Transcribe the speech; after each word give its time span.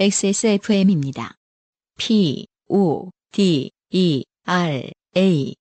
XSFM입니다. 0.00 1.34
P, 1.98 2.46
O, 2.68 3.10
D, 3.32 3.70
E, 3.90 4.24
R, 4.46 4.90
A. 5.14 5.54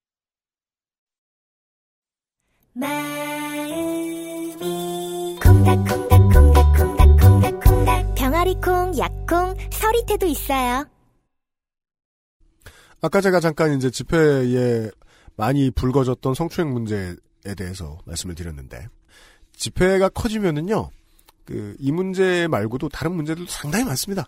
마음이 2.71 4.56
콩닥콩닥콩닥콩닥콩닥 5.44 8.16
병아리콩, 8.16 8.98
약콩, 8.98 9.54
서리태도 9.74 10.25
있어요. 10.28 10.86
아까 13.02 13.20
제가 13.20 13.42
잠깐 13.42 13.76
이제 13.76 13.92
집회에 13.92 14.90
많이 15.36 15.70
불거졌던 15.70 16.34
성추행 16.34 16.71
문제에 16.71 17.15
대해서 17.57 17.98
말씀을 18.06 18.36
드렸는데 18.36 18.87
집회가 19.51 20.07
커지면은요 20.07 20.92
그 21.50 21.76
이 21.80 21.92
문제 21.92 22.48
말고도 22.48 22.89
다른 22.89 23.14
문제들도 23.14 23.50
상당히 23.50 23.86
많습니다. 23.86 24.28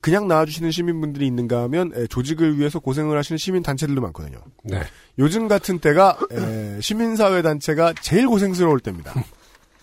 그냥 0.00 0.26
나와주시는 0.28 0.70
시민분들이 0.70 1.26
있는가 1.26 1.62
하면 1.64 1.92
에, 1.94 2.06
조직을 2.06 2.58
위해서 2.58 2.78
고생을 2.78 3.18
하시는 3.18 3.36
시민 3.36 3.62
단체들도 3.62 4.00
많거든요. 4.00 4.38
네. 4.64 4.80
요즘 5.18 5.46
같은 5.46 5.78
때가 5.78 6.16
에, 6.32 6.80
시민사회 6.80 7.42
단체가 7.42 7.92
제일 8.00 8.26
고생스러울 8.26 8.80
때입니다. 8.80 9.12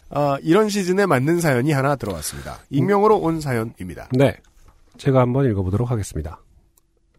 아, 0.10 0.38
이런 0.42 0.70
시즌에 0.70 1.06
맞는 1.06 1.40
사연이 1.40 1.72
하나 1.72 1.96
들어왔습니다. 1.96 2.60
익명으로 2.72 3.18
온 3.18 3.40
사연입니다. 3.42 4.10
네. 4.14 4.36
제가 4.98 5.20
한번 5.22 5.46
읽어보도록 5.52 5.92
하겠습니다. 5.92 6.42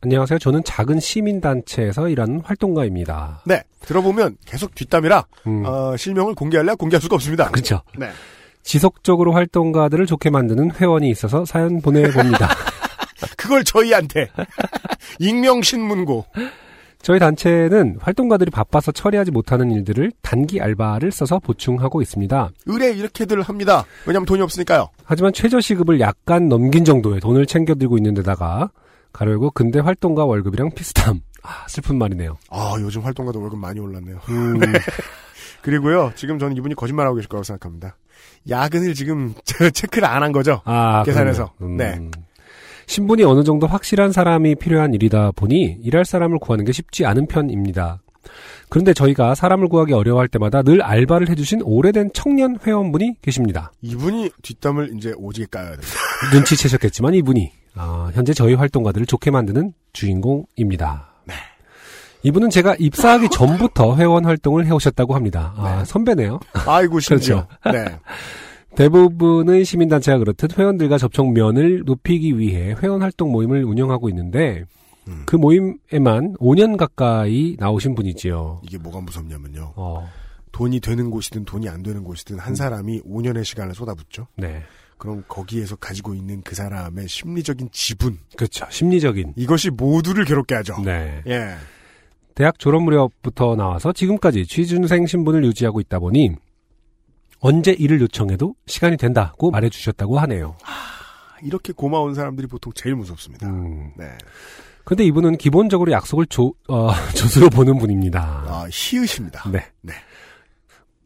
안녕하세요. 0.01 0.38
저는 0.41 0.65
작은 0.65 0.98
시민단체에서 0.98 2.09
일하는 2.09 2.41
활동가입니다. 2.41 3.43
네, 3.46 3.62
들어보면 3.80 4.37
계속 4.46 4.74
뒷담이라 4.74 5.27
음, 5.49 5.65
어, 5.65 5.96
실명을 5.96 6.34
공개할래 6.34 6.74
공개할 6.74 7.01
수가 7.02 7.16
없습니다. 7.16 7.51
그렇죠. 7.51 7.82
네. 7.96 8.09
지속적으로 8.62 9.32
활동가들을 9.32 10.06
좋게 10.06 10.30
만드는 10.30 10.73
회원이 10.73 11.09
있어서 11.10 11.45
사연 11.45 11.80
보내봅니다. 11.80 12.48
그걸 13.37 13.65
저희한테 13.65 14.28
익명 15.18 15.62
신문고 15.62 16.26
저희 17.00 17.18
단체는 17.18 17.98
활동가들이 18.00 18.50
바빠서 18.50 18.92
처리하지 18.92 19.30
못하는 19.30 19.70
일들을 19.70 20.12
단기 20.20 20.60
알바를 20.60 21.12
써서 21.12 21.38
보충하고 21.38 22.02
있습니다. 22.02 22.50
의뢰 22.66 22.92
이렇게들 22.92 23.40
합니다. 23.42 23.84
왜냐하면 24.06 24.26
돈이 24.26 24.42
없으니까요. 24.42 24.88
하지만 25.04 25.32
최저시급을 25.32 26.00
약간 26.00 26.48
넘긴 26.48 26.84
정도의 26.84 27.20
돈을 27.20 27.46
챙겨들고 27.46 27.96
있는 27.96 28.15
데다가 28.15 28.70
가려고 29.12 29.50
근대 29.50 29.78
활동가 29.78 30.24
월급이랑 30.24 30.72
비슷함. 30.74 31.20
아, 31.43 31.66
슬픈 31.68 31.96
말이네요. 31.98 32.37
아 32.50 32.74
요즘 32.80 33.02
활동가도 33.02 33.40
월급 33.40 33.59
많이 33.59 33.80
올랐네요. 33.80 34.18
음, 34.28 34.60
그리고요 35.62 36.12
지금 36.15 36.38
저는 36.38 36.56
이분이 36.56 36.74
거짓말하고 36.74 37.16
계실 37.16 37.28
거라고 37.28 37.45
생각합니다. 37.45 37.96
야근을 38.49 38.95
지금 38.95 39.35
체크를 39.74 40.07
안 40.09 40.23
한 40.23 40.33
거죠. 40.33 40.61
아, 40.65 41.02
계산해서. 41.05 41.52
그러네요. 41.59 41.77
네. 41.77 41.97
음. 41.99 42.11
신분이 42.87 43.23
어느 43.24 43.45
정도 43.45 43.66
확실한 43.66 44.13
사람이 44.13 44.55
필요한 44.55 44.95
일이다 44.95 45.33
보니 45.37 45.79
일할 45.83 46.05
사람을 46.07 46.39
구하는 46.39 46.65
게 46.65 46.73
쉽지 46.73 47.05
않은 47.05 47.27
편입니다. 47.27 48.01
그런데 48.71 48.93
저희가 48.95 49.35
사람을 49.35 49.69
구하기 49.69 49.93
어려워할 49.93 50.29
때마다 50.29 50.63
늘 50.63 50.83
알바를 50.83 51.29
해주신 51.30 51.61
오래된 51.63 52.11
청년 52.15 52.59
회원분이 52.66 53.16
계십니다. 53.23 53.73
이분이 53.83 54.30
뒷담을 54.43 54.95
이제 54.96 55.13
오지게 55.16 55.46
까야 55.51 55.71
됩니다. 55.71 55.89
눈치채셨겠지만 56.35 57.15
이분이 57.15 57.52
아, 57.74 58.11
현재 58.15 58.33
저희 58.35 58.55
활동가들을 58.55 59.07
좋게 59.07 59.30
만드는 59.30 59.73
주인공입니다. 59.93 61.07
네. 62.23 62.29
이분은 62.29 62.51
제가 62.51 62.77
입사하기 62.79 63.29
전부터 63.33 63.97
회원 63.97 64.25
활동을 64.25 64.66
해오셨다고 64.66 65.15
합니다. 65.15 65.55
아, 65.56 65.78
네. 65.78 65.84
선배네요. 65.84 66.41
아이고 66.66 67.00
심지어. 67.00 67.47
그렇죠. 67.62 67.78
네. 67.78 67.99
대부분의 68.77 69.65
시민단체가 69.65 70.19
그렇듯 70.19 70.59
회원들과 70.59 70.99
접촉면을 70.99 71.83
높이기 71.84 72.39
위해 72.39 72.77
회원 72.81 73.03
활동 73.03 73.33
모임을 73.33 73.65
운영하고 73.65 74.09
있는데 74.11 74.65
음. 75.09 75.23
그 75.27 75.37
모임에만 75.37 76.34
5년 76.34 76.77
가까이 76.77 77.57
나오신 77.59 77.95
분이지요. 77.95 78.61
이게 78.62 78.78
뭐가 78.78 79.01
무섭냐면요. 79.01 79.73
어, 79.75 80.09
돈이 80.53 80.81
되는 80.81 81.11
곳이든 81.11 81.45
돈이 81.45 81.69
안 81.69 81.83
되는 81.83 82.05
곳이든 82.05 82.37
음. 82.37 82.41
한 82.41 82.55
사람이 82.55 83.03
5년의 83.03 83.45
시간을 83.45 83.75
쏟아붓죠. 83.75 84.28
네. 84.37 84.62
그럼 84.99 85.25
거기에서 85.28 85.77
가지고 85.77 86.15
있는 86.15 86.43
그 86.43 86.55
사람의 86.55 87.09
심리적인 87.09 87.71
지분 87.73 88.19
그렇죠. 88.37 88.67
심리적인. 88.69 89.33
이것이 89.37 89.71
모두를 89.71 90.25
괴롭게 90.25 90.57
하죠. 90.57 90.77
네. 90.84 91.23
예. 91.27 91.55
대학 92.38 92.56
졸업 92.56 92.84
무렵부터 92.84 93.56
나와서 93.56 93.93
지금까지 93.93 94.47
취준생 94.47 95.06
신분을 95.09 95.44
유지하고 95.44 95.81
있다 95.81 95.99
보니 95.99 96.37
언제 97.41 97.72
일을 97.72 98.00
요청해도 98.00 98.54
시간이 98.65 98.97
된다고 98.97 99.50
말해주셨다고 99.50 100.21
하네요. 100.21 100.54
이렇게 101.43 101.72
고마운 101.72 102.15
사람들이 102.15 102.47
보통 102.47 102.72
제일 102.77 102.94
무섭습니다. 102.94 103.48
음. 103.48 103.91
네. 103.97 104.06
근데 104.84 105.03
이분은 105.06 105.38
기본적으로 105.38 105.91
약속을 105.91 106.27
조, 106.27 106.54
어, 106.69 106.91
조수로 107.16 107.50
보는 107.50 107.77
분입니다. 107.77 108.21
아, 108.47 108.69
희으십니다. 108.71 109.50
네. 109.50 109.66
네. 109.82 109.94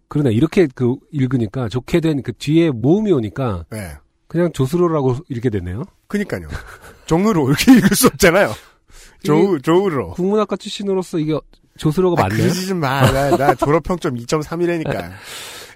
그러네. 0.09 0.32
이렇게 0.34 0.69
그 0.75 0.97
읽으니까 1.12 1.71
좋게 1.71 2.00
된 2.00 2.21
그 2.22 2.34
뒤에 2.34 2.71
모음이 2.71 3.10
오니까 3.10 3.65
네. 3.71 3.92
그냥 4.26 4.53
조수로라고 4.53 5.16
이렇게 5.31 5.48
되네요. 5.48 5.84
그니까요. 6.09 6.48
정으로 7.06 7.48
이렇게 7.48 7.72
읽을 7.72 7.97
수 7.97 8.09
없잖아요. 8.09 8.50
조우, 9.22 9.60
조우로. 9.60 10.10
국문학과 10.12 10.56
출신으로서 10.56 11.19
이게 11.19 11.38
조수로가 11.78 12.21
아, 12.21 12.28
맞나요? 12.28 12.43
그러지 12.43 12.66
좀 12.66 12.78
마. 12.81 13.10
나, 13.10 13.37
나 13.37 13.55
졸업평점 13.55 14.15
2.3이라니까. 14.15 15.10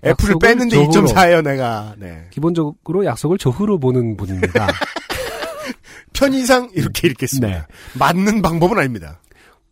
F를 0.03 0.35
약속은 0.35 0.39
뺐는데 0.39 0.77
조우로. 0.77 1.09
2.4예요, 1.09 1.43
내가. 1.43 1.95
네. 1.99 2.27
기본적으로 2.31 3.05
약속을 3.05 3.39
조후로 3.39 3.79
보는 3.79 4.17
분입니다. 4.17 4.67
편의상 6.13 6.71
이렇게 6.75 7.09
읽겠습니다. 7.09 7.49
네. 7.49 7.63
맞는 7.99 8.43
방법은 8.43 8.79
아닙니다. 8.79 9.21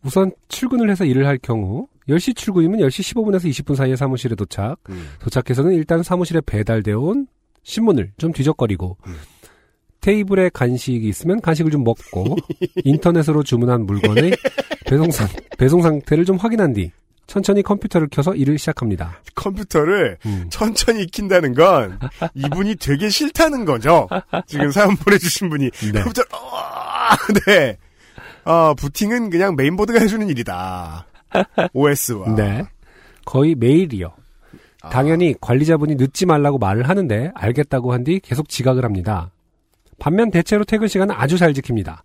우선 0.03 0.31
출근을 0.47 0.89
해서 0.89 1.03
일을 1.05 1.25
할 1.25 1.37
경우 1.39 1.87
10시 2.07 2.35
출근이면 2.35 2.79
10시 2.81 3.15
15분에서 3.15 3.45
20분 3.49 3.75
사이에 3.75 3.95
사무실에 3.95 4.35
도착. 4.35 4.77
음. 4.89 5.09
도착해서는 5.19 5.73
일단 5.73 6.03
사무실에 6.03 6.41
배달되어 6.45 6.99
온 6.99 7.27
신문을 7.63 8.11
좀 8.17 8.31
뒤적거리고 8.31 8.97
음. 9.07 9.15
테이블에 10.05 10.49
간식이 10.53 11.07
있으면 11.07 11.41
간식을 11.41 11.71
좀 11.71 11.83
먹고 11.83 12.35
인터넷으로 12.85 13.41
주문한 13.41 13.87
물건의 13.87 14.37
배송, 14.85 15.09
상, 15.09 15.27
배송 15.57 15.81
상태를 15.81 16.25
좀 16.25 16.37
확인한 16.37 16.73
뒤 16.73 16.91
천천히 17.25 17.63
컴퓨터를 17.63 18.07
켜서 18.11 18.35
일을 18.35 18.59
시작합니다. 18.59 19.19
컴퓨터를 19.33 20.19
음. 20.27 20.45
천천히 20.51 21.01
익힌다는 21.03 21.55
건 21.55 21.97
이분이 22.35 22.75
되게 22.75 23.09
싫다는 23.09 23.65
거죠. 23.65 24.07
지금 24.45 24.69
사연 24.69 24.95
보내주신 24.95 25.49
분이 25.49 25.71
네. 25.71 26.01
컴퓨터 26.03 26.21
어, 26.21 27.15
네. 27.47 27.75
아 28.43 28.75
부팅은 28.77 29.31
그냥 29.31 29.55
메인보드가 29.55 29.99
해주는 30.01 30.29
일이다. 30.29 31.07
OS와 31.73 32.35
네. 32.35 32.63
거의 33.25 33.55
매일이요. 33.55 34.13
아. 34.83 34.89
당연히 34.89 35.33
관리자분이 35.41 35.95
늦지 35.95 36.27
말라고 36.27 36.59
말을 36.59 36.87
하는데 36.87 37.31
알겠다고 37.33 37.91
한 37.91 38.03
뒤 38.03 38.19
계속 38.19 38.49
지각을 38.49 38.85
합니다. 38.85 39.31
반면 39.99 40.31
대체로 40.31 40.63
퇴근 40.63 40.87
시간은 40.87 41.13
아주 41.17 41.37
잘 41.37 41.53
지킵니다. 41.53 41.99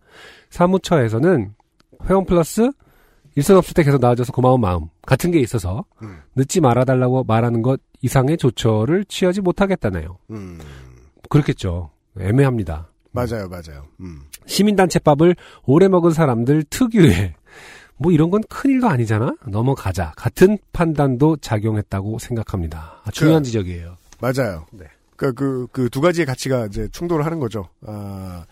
사무처에서는 0.50 1.54
회원 2.08 2.24
플러스 2.26 2.70
일선 3.36 3.56
없을 3.56 3.74
때 3.74 3.82
계속 3.84 4.00
나와줘서 4.00 4.32
고마운 4.32 4.60
마음 4.60 4.88
같은 5.06 5.30
게 5.30 5.38
있어서 5.40 5.84
음. 6.02 6.18
늦지 6.34 6.60
말아달라고 6.60 7.24
말하는 7.24 7.62
것 7.62 7.80
이상의 8.02 8.36
조처를 8.38 9.04
취하지 9.04 9.40
못하겠다네요. 9.40 10.18
음, 10.30 10.58
그렇겠죠. 11.28 11.90
애매합니다. 12.18 12.88
맞아요, 13.12 13.48
맞아요. 13.48 13.86
음. 14.00 14.22
시민단체밥을 14.46 15.36
오래 15.64 15.88
먹은 15.88 16.10
사람들 16.12 16.64
특유의 16.70 17.34
뭐 17.98 18.10
이런 18.12 18.30
건 18.30 18.40
큰일도 18.48 18.88
아니잖아 18.88 19.34
넘어가자 19.46 20.12
같은 20.16 20.56
판단도 20.72 21.36
작용했다고 21.36 22.18
생각합니다 22.18 23.00
아, 23.04 23.10
중요한 23.10 23.42
그- 23.42 23.46
지적이에요 23.48 23.96
맞아요. 24.20 24.64
네. 24.72 24.86
그, 25.20 25.34
그, 25.34 25.66
그 25.70 25.90
두 25.90 26.00
가지의 26.00 26.24
가치가 26.24 26.64
이제 26.64 26.88
충돌을 26.92 27.26
하는 27.26 27.38
거죠. 27.40 27.68
아, 27.86 28.46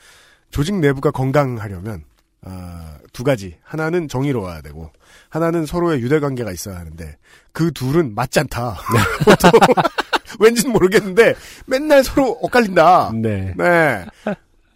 조직 0.50 0.74
내부가 0.74 1.10
건강하려면, 1.10 2.04
아, 2.42 2.98
두 3.14 3.24
가지. 3.24 3.56
하나는 3.62 4.06
정의로워야 4.06 4.60
되고, 4.60 4.90
하나는 5.30 5.64
서로의 5.64 6.02
유대관계가 6.02 6.52
있어야 6.52 6.76
하는데, 6.76 7.16
그 7.52 7.72
둘은 7.72 8.14
맞지 8.14 8.40
않다. 8.40 8.76
보통, 9.24 9.50
왠지는 10.40 10.72
모르겠는데, 10.72 11.34
맨날 11.66 12.04
서로 12.04 12.32
엇갈린다. 12.42 13.12
네 13.14 13.54
네. 13.56 14.04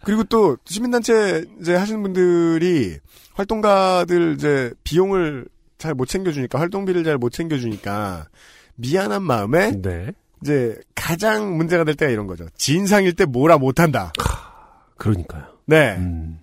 그리고 0.03 0.23
또, 0.23 0.57
시민단체 0.65 1.45
이제 1.61 1.75
하시는 1.75 2.01
분들이, 2.01 2.97
활동가들 3.35 4.33
이제 4.35 4.73
비용을 4.83 5.45
잘 5.77 5.93
못 5.93 6.07
챙겨주니까, 6.07 6.59
활동비를 6.59 7.03
잘 7.03 7.19
못 7.19 7.29
챙겨주니까, 7.31 8.27
미안한 8.77 9.21
마음에, 9.21 9.71
네. 9.79 10.11
이제 10.43 10.75
가장 10.93 11.55
문제가 11.55 11.85
될 11.85 11.95
때가 11.95 12.11
이런 12.11 12.27
거죠. 12.27 12.45
진상일 12.57 13.15
때 13.15 13.25
뭐라 13.25 13.57
못한다. 13.57 14.11
그러니까요 14.97 15.43
네. 15.65 15.95
음. 15.97 16.39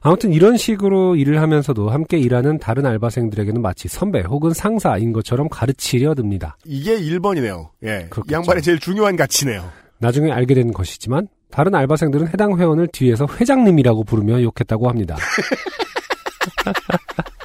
아무튼 0.00 0.32
이런 0.32 0.56
식으로 0.56 1.14
일을 1.14 1.40
하면서도 1.40 1.90
함께 1.90 2.18
일하는 2.18 2.58
다른 2.58 2.84
알바생들에게는 2.86 3.62
마치 3.62 3.86
선배 3.86 4.20
혹은 4.20 4.52
상사인 4.52 5.12
것처럼 5.12 5.48
가르치려 5.48 6.14
듭니다 6.14 6.56
이게 6.64 6.98
1번이네요. 6.98 7.68
예. 7.84 8.04
이 8.06 8.10
그렇겠죠. 8.10 8.34
양반의 8.34 8.62
제일 8.62 8.80
중요한 8.80 9.14
가치네요. 9.14 9.70
나중에 9.98 10.32
알게 10.32 10.54
된 10.54 10.72
것이지만 10.72 11.28
다른 11.52 11.76
알바생들은 11.76 12.28
해당 12.28 12.58
회원을 12.58 12.88
뒤에서 12.88 13.28
회장님이라고 13.40 14.02
부르며 14.02 14.42
욕했다고 14.42 14.88
합니다. 14.88 15.16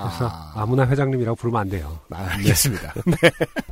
아, 0.00 0.08
그래서 0.08 0.26
아. 0.26 0.52
아. 0.56 0.66
무나 0.66 0.86
회장님이라고 0.86 1.36
부르면 1.36 1.60
안 1.60 1.68
돼요. 1.68 1.98
아, 2.10 2.26
알겠습니다. 2.32 2.94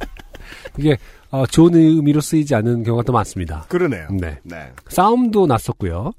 이게 0.78 0.96
어, 1.30 1.46
좋은 1.46 1.74
의미로 1.74 2.20
쓰이지 2.20 2.54
않는 2.54 2.84
경우가 2.84 3.02
더 3.04 3.12
많습니다. 3.12 3.66
그러네요. 3.68 4.08
네. 4.10 4.38
네. 4.44 4.72
싸움도 4.88 5.46
났었고요. 5.46 6.12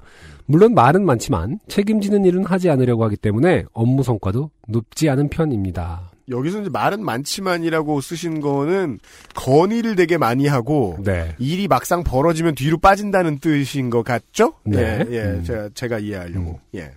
물론 0.46 0.74
말은 0.74 1.04
많지만 1.04 1.60
책임지는 1.68 2.24
일은 2.24 2.44
하지 2.44 2.70
않으려고 2.70 3.04
하기 3.04 3.16
때문에 3.16 3.64
업무 3.72 4.02
성과도 4.02 4.50
높지 4.66 5.08
않은 5.08 5.28
편입니다. 5.28 6.10
여기서 6.28 6.60
이제 6.60 6.70
말은 6.70 7.04
많지만이라고 7.04 8.00
쓰신 8.00 8.40
거는 8.40 9.00
건의를 9.34 9.96
되게 9.96 10.16
많이 10.16 10.46
하고 10.46 10.96
네. 11.04 11.34
일이 11.38 11.68
막상 11.68 12.04
벌어지면 12.04 12.54
뒤로 12.54 12.78
빠진다는 12.78 13.38
뜻인 13.40 13.90
것 13.90 14.04
같죠? 14.04 14.54
네. 14.64 15.04
예, 15.08 15.14
예, 15.16 15.20
음. 15.22 15.44
제가, 15.44 15.68
제가 15.74 15.98
이해하려고. 15.98 16.60
예. 16.76 16.92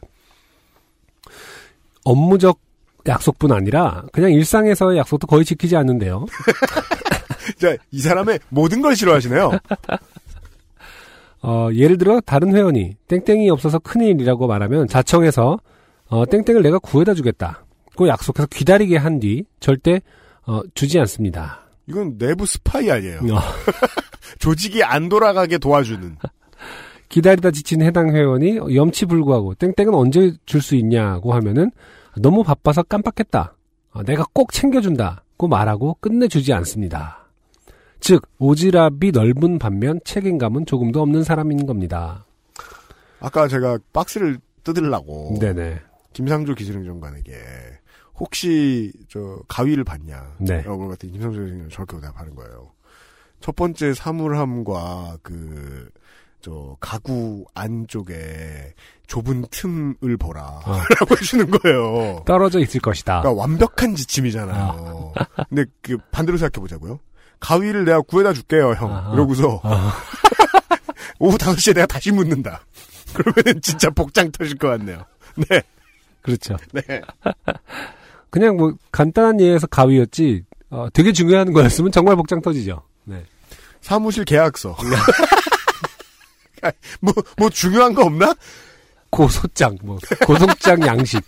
업무적 2.05 2.59
약속뿐 3.07 3.51
아니라 3.51 4.03
그냥 4.11 4.31
일상에서의 4.31 4.97
약속도 4.97 5.27
거의 5.27 5.43
지키지 5.45 5.75
않는데요. 5.75 6.25
자, 7.59 7.75
이 7.91 7.99
사람의 7.99 8.39
모든 8.49 8.81
걸 8.81 8.95
싫어하시네요. 8.95 9.51
어, 11.41 11.69
예를 11.73 11.97
들어 11.97 12.21
다른 12.21 12.55
회원이 12.55 12.95
땡땡이 13.07 13.49
없어서 13.49 13.79
큰일이라고 13.79 14.47
말하면 14.47 14.87
자청해서 14.87 15.59
어, 16.07 16.25
땡땡을 16.25 16.61
내가 16.61 16.79
구해다 16.79 17.13
주겠다. 17.13 17.65
고 17.95 18.07
약속해서 18.07 18.47
기다리게 18.47 18.97
한 18.97 19.19
뒤 19.19 19.43
절대 19.59 20.01
어, 20.45 20.61
주지 20.73 20.99
않습니다. 20.99 21.59
이건 21.87 22.17
내부 22.17 22.45
스파이 22.45 22.89
아니에요. 22.89 23.19
어, 23.33 23.39
조직이 24.39 24.83
안 24.83 25.09
돌아가게 25.09 25.57
도와주는. 25.57 26.15
기다리다 27.09 27.51
지친 27.51 27.81
해당 27.81 28.15
회원이 28.15 28.57
염치 28.75 29.05
불구하고 29.05 29.53
땡땡은 29.55 29.93
언제 29.93 30.33
줄 30.45 30.61
수 30.61 30.75
있냐고 30.75 31.33
하면은 31.33 31.69
너무 32.19 32.43
바빠서 32.43 32.83
깜빡했다. 32.83 33.55
어, 33.91 34.03
내가 34.03 34.25
꼭 34.33 34.51
챙겨준다고 34.51 35.47
말하고 35.47 35.97
끝내주지 35.99 36.53
않습니다. 36.53 37.27
즉 37.99 38.21
오지랖이 38.39 39.13
넓은 39.13 39.59
반면 39.59 39.99
책임감은 40.03 40.65
조금도 40.65 41.01
없는 41.01 41.23
사람인 41.23 41.65
겁니다. 41.65 42.25
아까 43.19 43.47
제가 43.47 43.77
박스를 43.93 44.39
뜯으려고 44.63 45.37
네네. 45.39 45.79
김상조 46.11 46.53
기술행정관에게 46.55 47.33
혹시 48.15 48.91
저 49.07 49.39
가위를 49.47 49.83
봤냐? 49.83 50.35
네. 50.39 50.61
라고 50.63 50.87
그랬더니 50.87 51.13
김상조 51.13 51.39
기술행정관 51.39 51.69
저렇게 51.69 51.95
대답하는 51.97 52.35
거예요. 52.35 52.71
첫 53.39 53.55
번째 53.55 53.93
사물함과 53.93 55.19
그 55.21 55.89
저 56.43 56.75
가구 56.81 57.45
안쪽에 57.55 58.73
좁은 59.07 59.45
틈을 59.49 60.17
보라 60.19 60.41
어. 60.41 60.77
라고 60.99 61.15
해주는 61.15 61.49
거예요. 61.49 62.21
떨어져 62.25 62.59
있을 62.59 62.81
것이다. 62.81 63.21
그러니까 63.21 63.41
완벽한 63.41 63.95
지침이잖아요. 63.95 65.13
근데 65.47 65.65
그 65.81 65.97
반대로 66.11 66.37
생각해 66.37 66.61
보자고요. 66.61 66.99
가위를 67.39 67.85
내가 67.85 68.01
구해다 68.01 68.33
줄게요, 68.33 68.73
형. 68.73 68.91
아, 68.91 69.09
아. 69.09 69.13
이러고서 69.13 69.61
아, 69.63 69.93
오후 71.19 71.37
5시에 71.37 71.75
내가 71.75 71.87
다시 71.87 72.11
묻는다. 72.11 72.65
그러면은 73.13 73.61
진짜 73.61 73.89
복장 73.89 74.29
터질 74.31 74.57
것 74.57 74.67
같네요. 74.67 75.05
네, 75.35 75.61
그렇죠. 76.21 76.57
네. 76.73 77.01
그냥 78.29 78.57
뭐 78.57 78.73
간단한 78.91 79.39
예에서 79.39 79.67
가위였지 79.67 80.43
어, 80.71 80.87
되게 80.91 81.13
중요한 81.13 81.53
거였으면 81.53 81.91
정말 81.91 82.17
복장 82.17 82.41
터지죠. 82.41 82.81
네. 83.05 83.23
사무실 83.79 84.25
계약서. 84.25 84.75
뭐, 87.01 87.13
뭐 87.37 87.49
중요한 87.49 87.93
거 87.93 88.03
없나? 88.03 88.33
고소장, 89.09 89.77
뭐 89.83 89.97
고소장 90.25 90.81
양식. 90.87 91.23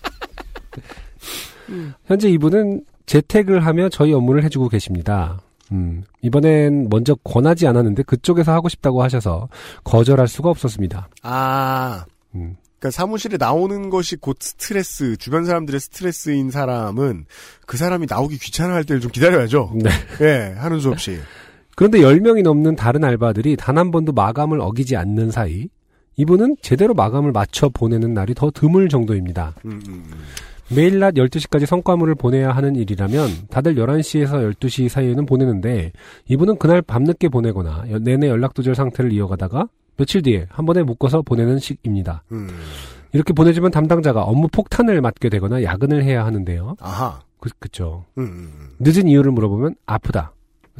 현재 2.05 2.29
이분은 2.29 2.81
재택을 3.05 3.65
하며 3.65 3.89
저희 3.89 4.13
업무를 4.13 4.43
해주고 4.43 4.69
계십니다. 4.69 5.39
음, 5.71 6.03
이번엔 6.21 6.89
먼저 6.89 7.15
권하지 7.15 7.67
않았는데 7.67 8.03
그쪽에서 8.03 8.51
하고 8.51 8.69
싶다고 8.69 9.03
하셔서 9.03 9.49
거절할 9.83 10.27
수가 10.27 10.49
없었습니다. 10.49 11.09
아, 11.23 12.05
음, 12.35 12.55
그러니까 12.79 12.91
사무실에 12.91 13.37
나오는 13.37 13.89
것이 13.89 14.15
곧 14.15 14.37
스트레스, 14.39 15.17
주변 15.17 15.45
사람들의 15.45 15.79
스트레스인 15.79 16.51
사람은 16.51 17.25
그 17.65 17.77
사람이 17.77 18.05
나오기 18.07 18.37
귀찮아할 18.37 18.83
때를 18.83 19.01
좀 19.01 19.11
기다려야죠. 19.11 19.73
네. 19.75 19.89
예, 20.21 20.53
하는 20.57 20.79
수 20.79 20.89
없이. 20.89 21.19
그런데 21.75 21.99
10명이 21.99 22.41
넘는 22.43 22.75
다른 22.75 23.03
알바들이 23.03 23.55
단 23.57 23.77
한 23.77 23.91
번도 23.91 24.13
마감을 24.13 24.61
어기지 24.61 24.95
않는 24.95 25.31
사이 25.31 25.67
이분은 26.17 26.55
제대로 26.61 26.93
마감을 26.93 27.31
맞춰 27.33 27.67
보내는 27.69 28.13
날이 28.13 28.33
더 28.33 28.49
드물 28.49 28.87
정도입니다. 28.87 29.53
음, 29.65 29.71
음, 29.89 30.03
음. 30.07 30.11
매일 30.73 30.97
낮 30.99 31.13
12시까지 31.15 31.65
성과물을 31.65 32.15
보내야 32.15 32.51
하는 32.51 32.75
일이라면 32.75 33.29
다들 33.49 33.75
11시에서 33.75 34.53
12시 34.55 34.87
사이에는 34.89 35.25
보내는데 35.25 35.91
이분은 36.29 36.57
그날 36.57 36.81
밤늦게 36.81 37.27
보내거나 37.29 37.83
여- 37.91 37.99
내내 37.99 38.29
연락두절 38.29 38.73
상태를 38.75 39.11
이어가다가 39.11 39.67
며칠 39.97 40.21
뒤에 40.21 40.47
한 40.49 40.65
번에 40.65 40.81
묶어서 40.83 41.21
보내는 41.21 41.59
식입니다. 41.59 42.23
음. 42.31 42.47
이렇게 43.11 43.33
보내주면 43.33 43.71
담당자가 43.71 44.23
업무 44.23 44.47
폭탄을 44.47 45.01
맞게 45.01 45.29
되거나 45.29 45.61
야근을 45.63 46.03
해야 46.03 46.25
하는데요. 46.25 46.75
아하. 46.79 47.19
그, 47.39 47.49
그쵸. 47.59 48.05
늦은 48.79 49.07
이유를 49.07 49.31
물어보면 49.33 49.75
아프다. 49.85 50.31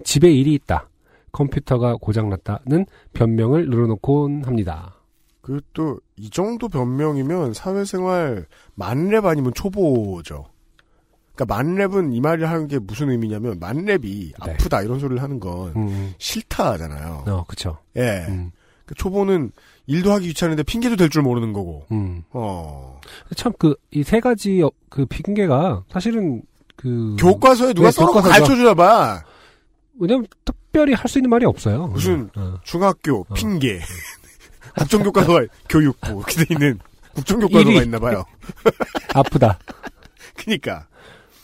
집에 0.03 0.31
일이 0.31 0.53
있다. 0.53 0.89
컴퓨터가 1.31 1.95
고장났다는 1.99 2.85
변명을 3.13 3.69
늘어놓곤 3.69 4.43
합니다. 4.45 4.95
그 5.41 5.61
또 5.73 5.99
이 6.17 6.29
정도 6.29 6.69
변명이면 6.69 7.53
사회생활 7.53 8.45
만렙 8.75 9.25
아니면 9.25 9.53
초보죠. 9.53 10.45
그러니까 11.35 11.53
만렙은 11.55 12.13
이 12.13 12.21
말을 12.21 12.49
하는 12.49 12.67
게 12.67 12.79
무슨 12.79 13.09
의미냐면 13.09 13.59
만렙이 13.59 13.99
네. 13.99 14.33
아프다 14.39 14.81
이런 14.81 14.99
소리를 14.99 15.21
하는 15.21 15.41
건 15.41 15.73
음, 15.75 16.13
싫다잖아요. 16.17 17.25
어, 17.27 17.43
그쵸. 17.49 17.77
예. 17.97 18.25
음, 18.29 18.51
그 18.85 18.95
초보는 18.95 19.51
일도 19.87 20.11
하기 20.13 20.27
귀찮은데 20.29 20.63
핑계도 20.63 20.95
될 20.95 21.09
줄 21.09 21.21
모르는 21.23 21.51
거고. 21.51 21.85
음. 21.91 22.23
어. 22.31 22.99
참 23.35 23.51
그 23.59 23.75
이 23.91 24.03
세 24.03 24.21
가지 24.21 24.61
어, 24.63 24.71
그 24.89 25.05
핑계가 25.05 25.83
사실은 25.91 26.41
그 26.77 27.17
교과서에 27.19 27.73
누가 27.73 27.89
네, 27.89 27.91
써놓고 27.91 28.13
교과서죠. 28.13 28.33
가르쳐 28.33 28.55
주나 28.55 28.73
봐. 28.73 29.21
왜냐면 29.99 30.25
특별히 30.43 30.93
할 30.93 31.07
수 31.09 31.17
있는 31.19 31.29
말이 31.29 31.45
없어요. 31.45 31.87
무슨 31.87 32.29
어. 32.35 32.55
중학교 32.63 33.23
핑계. 33.33 33.79
국정교과서가 34.77 35.45
교육부 35.69 36.07
이렇게 36.27 36.43
돼 36.43 36.53
있는 36.53 36.79
국정교과서가. 37.13 37.81
있나 37.83 37.99
봐요. 37.99 38.25
아프다. 39.13 39.57
그니까 40.35 40.85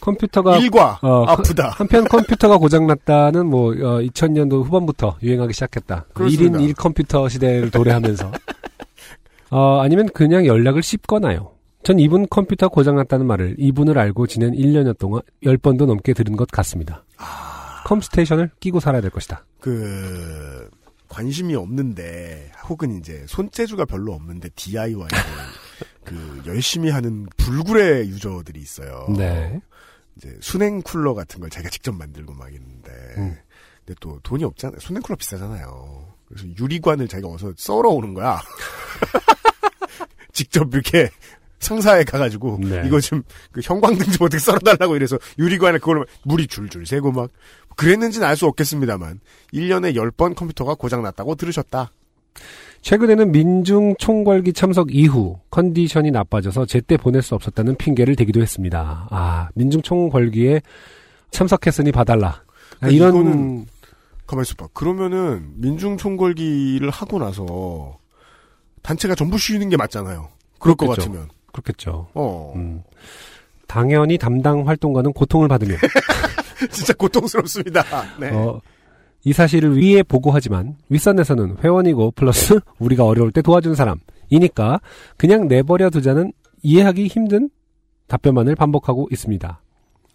컴퓨터가 0.02 0.58
일과 0.58 1.00
어, 1.02 1.24
아프다. 1.26 1.70
한편 1.70 2.04
컴퓨터가 2.06 2.58
고장났다는 2.58 3.46
뭐 3.48 3.70
어, 3.72 4.02
2000년도 4.02 4.66
후반부터 4.66 5.18
유행하기 5.22 5.54
시작했다. 5.54 6.06
그렇습니다. 6.14 6.58
1인 6.58 6.62
1 6.64 6.74
컴퓨터 6.74 7.30
시대를 7.30 7.72
도래하면서 7.72 8.32
어, 9.52 9.80
아니면 9.82 10.10
그냥 10.14 10.46
연락을 10.46 10.82
씹거나요. 10.84 11.52
전 11.84 12.00
이분 12.00 12.28
컴퓨터 12.30 12.68
고장났다는 12.70 13.26
말을 13.26 13.56
이분을 13.58 13.98
알고 13.98 14.28
지낸 14.28 14.52
1년여 14.54 14.98
동안 14.98 15.22
10번도 15.44 15.86
넘게 15.86 16.14
들은 16.14 16.36
것 16.36 16.48
같습니다. 16.52 17.04
아. 17.18 17.51
컴스테이션을 17.92 18.52
끼고 18.62 18.80
살아야 18.80 19.02
될 19.02 19.12
것이다. 19.12 19.46
그 19.60 20.70
관심이 21.10 21.56
없는데 21.56 22.52
혹은 22.70 22.98
이제 22.98 23.26
손재주가 23.28 23.84
별로 23.84 24.14
없는데 24.14 24.50
DIY를 24.56 25.08
그 26.06 26.42
열심히 26.46 26.90
하는 26.90 27.28
불굴의 27.36 28.08
유저들이 28.08 28.62
있어요. 28.62 29.08
네. 29.18 29.62
이제 30.16 30.38
순행 30.40 30.82
쿨러 30.82 31.14
같은 31.14 31.42
걸 31.42 31.50
자기가 31.50 31.70
직접 31.70 31.94
만들고 31.94 32.34
막 32.34 32.54
있는데 32.54 32.92
음. 33.18 33.38
근데 33.86 33.98
또 34.00 34.20
돈이 34.24 34.46
없잖아요. 34.46 34.80
순행 34.80 35.02
쿨러 35.02 35.18
비싸잖아요. 35.18 36.14
그래서 36.30 36.48
유리관을 36.58 37.10
자기가 37.10 37.28
어서 37.28 37.52
썰어 37.58 37.90
오는 37.90 38.14
거야. 38.14 38.40
직접 40.32 40.74
이렇게 40.74 41.10
상사에 41.62 42.04
가가지고 42.04 42.60
네. 42.64 42.84
이거 42.86 43.00
좀 43.00 43.24
그 43.52 43.62
형광등 43.64 44.12
좀 44.12 44.26
어떻게 44.26 44.40
썰어달라고 44.40 44.96
이래서 44.96 45.18
유리관에 45.38 45.78
그걸 45.78 46.06
물이 46.26 46.48
줄줄 46.48 46.86
새고 46.86 47.12
막 47.12 47.30
그랬는지는 47.78 48.28
알 48.28 48.36
수 48.36 48.46
없겠습니다만 48.48 49.20
1년에 49.54 49.96
10번 49.96 50.36
컴퓨터가 50.36 50.76
고장났다고 50.76 51.36
들으셨다. 51.36 51.92
최근에는 52.82 53.32
민중 53.32 53.96
총궐기 54.00 54.54
참석 54.54 54.94
이후 54.96 55.40
컨디션이 55.52 56.10
나빠져서 56.12 56.66
제때 56.66 56.98
보낼 56.98 57.22
수 57.22 57.36
없었다는 57.36 57.76
핑계를 57.76 58.16
대기도 58.16 58.42
했습니다. 58.42 59.08
아, 59.12 59.50
민중 59.54 59.82
총궐기에 59.84 60.62
참석했으니 61.30 61.92
봐달라. 61.92 62.28
아, 62.30 62.44
그러니까 62.80 62.96
이런 62.98 63.10
이거는 63.16 63.66
가만히 64.26 64.48
있어봐. 64.48 64.70
그러면은 64.74 65.54
민중 65.58 65.98
총궐기를 65.98 66.90
하고 66.90 67.20
나서 67.20 67.98
단체가 68.82 69.14
전부 69.14 69.38
쉬는 69.38 69.70
게 69.70 69.78
맞잖아요. 69.78 70.30
그럴 70.60 70.76
것 70.76 70.88
그렇겠죠. 70.88 71.10
같으면. 71.12 71.30
그렇겠죠. 71.52 72.08
어. 72.14 72.54
음. 72.56 72.84
당연히 73.68 74.18
담당 74.18 74.68
활동가는 74.68 75.14
고통을 75.14 75.48
받으며 75.48 75.76
진짜 76.72 76.94
고통스럽습니다. 76.94 77.84
네. 78.20 78.30
어, 78.30 78.60
이 79.24 79.34
사실을 79.34 79.78
위에 79.78 80.04
보고하지만 80.04 80.76
윗선에서는 80.90 81.58
회원이고 81.64 82.12
플러스 82.12 82.60
우리가 82.80 83.06
어려울 83.06 83.32
때 83.32 83.42
도와준 83.42 83.76
사람이니까 83.76 84.82
그냥 85.18 85.48
내버려 85.48 85.90
두자는 85.90 86.34
이해하기 86.64 87.08
힘든 87.08 87.50
답변만을 88.08 88.56
반복하고 88.56 89.08
있습니다. 89.12 89.62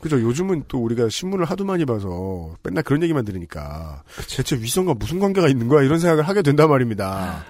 그죠. 0.01 0.21
요즘은 0.21 0.65
또 0.69 0.83
우리가 0.85 1.09
신문을 1.09 1.47
하도 1.47 1.65
많이 1.65 1.87
봐서 1.87 2.55
맨날 2.63 2.83
그런 2.83 3.03
얘기만 3.03 3.25
들으니까 3.25 4.03
대체 4.29 4.57
윗선과 4.57 4.95
무슨 4.95 5.19
관계가 5.19 5.49
있는 5.49 5.69
거야 5.69 5.83
이런 5.83 5.99
생각을 5.99 6.29
하게 6.29 6.43
된단 6.43 6.69
말입니다. 6.69 7.45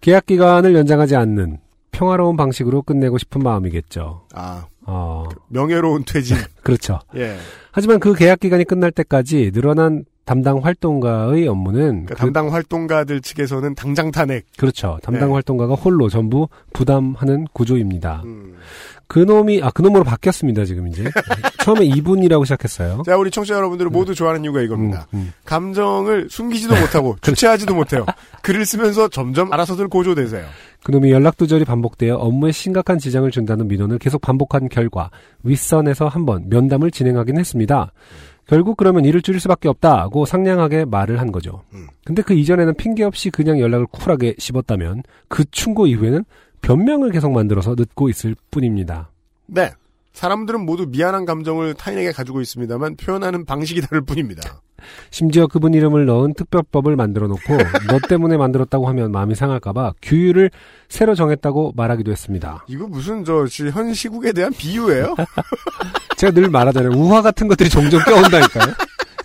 계약 0.00 0.26
기간을 0.26 0.74
연장하지 0.74 1.16
않는 1.16 1.58
평화로운 1.94 2.36
방식으로 2.36 2.82
끝내고 2.82 3.18
싶은 3.18 3.42
마음이겠죠. 3.42 4.26
아 4.34 4.66
어, 4.86 5.24
명예로운 5.48 6.04
퇴진. 6.04 6.36
그렇죠. 6.62 7.00
예. 7.16 7.36
하지만 7.72 8.00
그 8.00 8.14
계약 8.14 8.40
기간이 8.40 8.64
끝날 8.64 8.90
때까지 8.90 9.50
늘어난 9.52 10.04
담당 10.24 10.58
활동가의 10.64 11.46
업무는 11.48 11.82
그러니까 12.06 12.14
그- 12.14 12.20
담당 12.20 12.52
활동가들 12.52 13.20
측에서는 13.20 13.74
당장 13.74 14.10
탄핵. 14.10 14.46
그렇죠. 14.56 14.98
담당 15.02 15.28
네. 15.28 15.32
활동가가 15.34 15.74
홀로 15.74 16.08
전부 16.08 16.48
부담하는 16.72 17.46
구조입니다. 17.52 18.22
음. 18.24 18.54
그놈이 19.06 19.62
아 19.62 19.70
그놈으로 19.70 20.02
바뀌었습니다 20.02 20.64
지금 20.64 20.88
이제 20.88 21.04
처음에 21.62 21.84
이분이라고 21.84 22.44
시작했어요. 22.46 23.02
자 23.04 23.16
우리 23.18 23.30
청취자 23.30 23.54
여러분들은 23.54 23.92
모두 23.92 24.14
좋아하는 24.14 24.44
이유가 24.44 24.60
음, 24.60 24.64
이겁니다. 24.64 25.06
음. 25.12 25.32
감정을 25.44 26.28
숨기지도 26.30 26.74
못하고 26.74 27.16
주체하지도 27.20 27.74
못해요. 27.74 28.06
글을 28.42 28.64
쓰면서 28.64 29.08
점점 29.08 29.52
알아서들 29.52 29.88
고조되세요. 29.88 30.46
그놈이 30.84 31.10
연락 31.10 31.36
두절이 31.36 31.66
반복되어 31.66 32.16
업무에 32.16 32.50
심각한 32.52 32.98
지장을 32.98 33.30
준다는 33.30 33.68
민원을 33.68 33.98
계속 33.98 34.22
반복한 34.22 34.68
결과 34.70 35.10
윗선에서 35.42 36.08
한번 36.08 36.48
면담을 36.48 36.90
진행하긴 36.90 37.38
했습니다. 37.38 37.92
결국 38.46 38.76
그러면 38.76 39.04
일을 39.04 39.22
줄일 39.22 39.40
수밖에 39.40 39.68
없다고 39.68 40.26
상냥하게 40.26 40.84
말을 40.84 41.20
한 41.20 41.32
거죠. 41.32 41.62
음. 41.72 41.86
근데 42.04 42.22
그 42.22 42.34
이전에는 42.34 42.74
핑계 42.74 43.04
없이 43.04 43.30
그냥 43.30 43.58
연락을 43.58 43.86
쿨하게 43.86 44.34
씹었다면 44.38 45.02
그 45.28 45.44
충고 45.50 45.86
이후에는 45.86 46.24
변명을 46.60 47.10
계속 47.10 47.32
만들어서 47.32 47.74
늦고 47.76 48.08
있을 48.08 48.34
뿐입니다. 48.50 49.10
네. 49.46 49.70
사람들은 50.12 50.64
모두 50.64 50.86
미안한 50.86 51.24
감정을 51.24 51.74
타인에게 51.74 52.12
가지고 52.12 52.40
있습니다만 52.40 52.96
표현하는 52.96 53.44
방식이 53.44 53.80
다를 53.82 54.02
뿐입니다. 54.02 54.62
심지어 55.10 55.46
그분 55.46 55.74
이름을 55.74 56.06
넣은 56.06 56.34
특별법을 56.34 56.96
만들어 56.96 57.26
놓고 57.28 57.42
너 57.90 57.98
때문에 58.08 58.36
만들었다고 58.36 58.88
하면 58.88 59.12
마음이 59.12 59.34
상할까봐 59.34 59.94
규율을 60.02 60.50
새로 60.88 61.14
정했다고 61.14 61.72
말하기도 61.76 62.10
했습니다. 62.12 62.64
이거 62.68 62.86
무슨 62.86 63.24
저 63.24 63.46
현 63.72 63.92
시국에 63.94 64.32
대한 64.32 64.52
비유예요? 64.52 65.14
제가 66.16 66.32
늘 66.32 66.48
말하잖아요. 66.48 66.92
우화 66.98 67.22
같은 67.22 67.48
것들이 67.48 67.68
종종 67.68 68.00
껴온다니까요. 68.04 68.72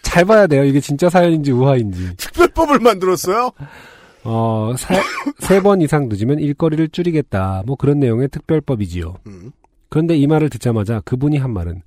잘 0.01 0.25
봐야 0.25 0.48
돼요. 0.48 0.63
이게 0.63 0.80
진짜 0.80 1.10
사연인지 1.10 1.51
우화인지. 1.51 2.16
특별법을 2.18 2.80
만들었어요? 2.80 3.51
어, 4.24 4.74
세 5.39 5.62
번 5.62 5.82
이상 5.82 6.10
늦으면 6.10 6.39
일거리를 6.39 6.89
줄이겠다. 6.89 7.63
뭐 7.66 7.75
그런 7.75 8.00
내용의 8.00 8.30
특별법이지요. 8.30 9.16
음. 9.28 9.51
그런데 9.89 10.16
이 10.18 10.28
말을 10.28 10.50
듣자마자 10.50 11.01
그분이 11.06 11.38
한 11.38 11.51
말은 11.54 11.82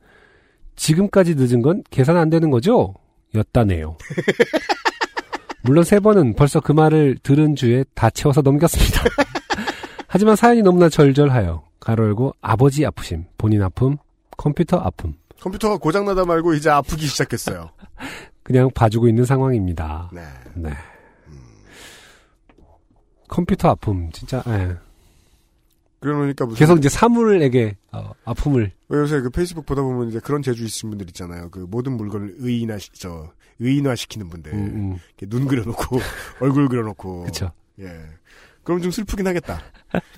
지금까지 0.77 1.35
늦은 1.37 1.63
건 1.63 1.83
계산 1.91 2.17
안 2.17 2.31
되는 2.31 2.51
거죠? 2.51 2.95
였다네요. 3.35 3.97
물론 5.63 5.85
세 5.85 6.01
번은 6.01 6.35
벌써 6.35 6.61
그 6.61 6.73
말을 6.73 7.19
들은 7.23 7.55
주에 7.55 7.85
다 7.95 8.11
채워서 8.11 8.43
넘겼습니다. 8.43 9.03
하지만 10.09 10.37
사연이 10.37 10.63
너무나 10.63 10.89
절절하여 10.89 11.65
가로 11.81 12.05
열고 12.05 12.35
아버지 12.41 12.85
아프심, 12.85 13.25
본인 13.39 13.63
아픔, 13.63 13.97
컴퓨터 14.37 14.79
아픔. 14.79 15.15
컴퓨터가 15.41 15.77
고장나다 15.79 16.25
말고 16.25 16.55
이제 16.55 16.71
아프기 16.71 17.07
시작했어요. 17.07 17.71
그냥 18.43 18.71
봐주고 18.75 19.09
있는 19.09 19.25
상황입니다. 19.25 20.11
네. 20.13 20.23
네. 20.55 20.71
컴퓨터 23.29 23.71
아픔, 23.71 24.11
진짜, 24.13 24.43
예. 24.49 24.77
그러니까 26.03 26.45
무슨 26.45 26.59
계속 26.59 26.79
이제 26.79 26.89
사물에게 26.89 27.77
어, 27.93 28.13
아픔을 28.25 28.73
왜 28.89 28.99
요새 28.99 29.21
그 29.21 29.31
페이스북 29.31 29.65
보다 29.65 29.83
보면 29.83 30.09
이제 30.09 30.19
그런 30.19 30.43
재주 30.43 30.65
있으신 30.65 30.91
분들 30.91 31.09
있잖아요. 31.09 31.49
그 31.51 31.61
모든 31.61 31.93
물건을 31.93 32.35
의인화 32.39 32.79
시, 32.79 32.91
저 32.93 33.31
의인화 33.61 33.95
시키는 33.95 34.29
분들. 34.29 34.53
음, 34.53 34.59
음. 34.59 34.99
이렇게 35.17 35.27
눈 35.27 35.47
그려놓고 35.47 36.01
얼굴 36.41 36.69
그려놓고. 36.69 37.25
그쵸. 37.25 37.53
예. 37.81 37.87
그럼 38.65 38.81
좀 38.81 38.91
슬프긴 38.91 39.27
하겠다. 39.27 39.61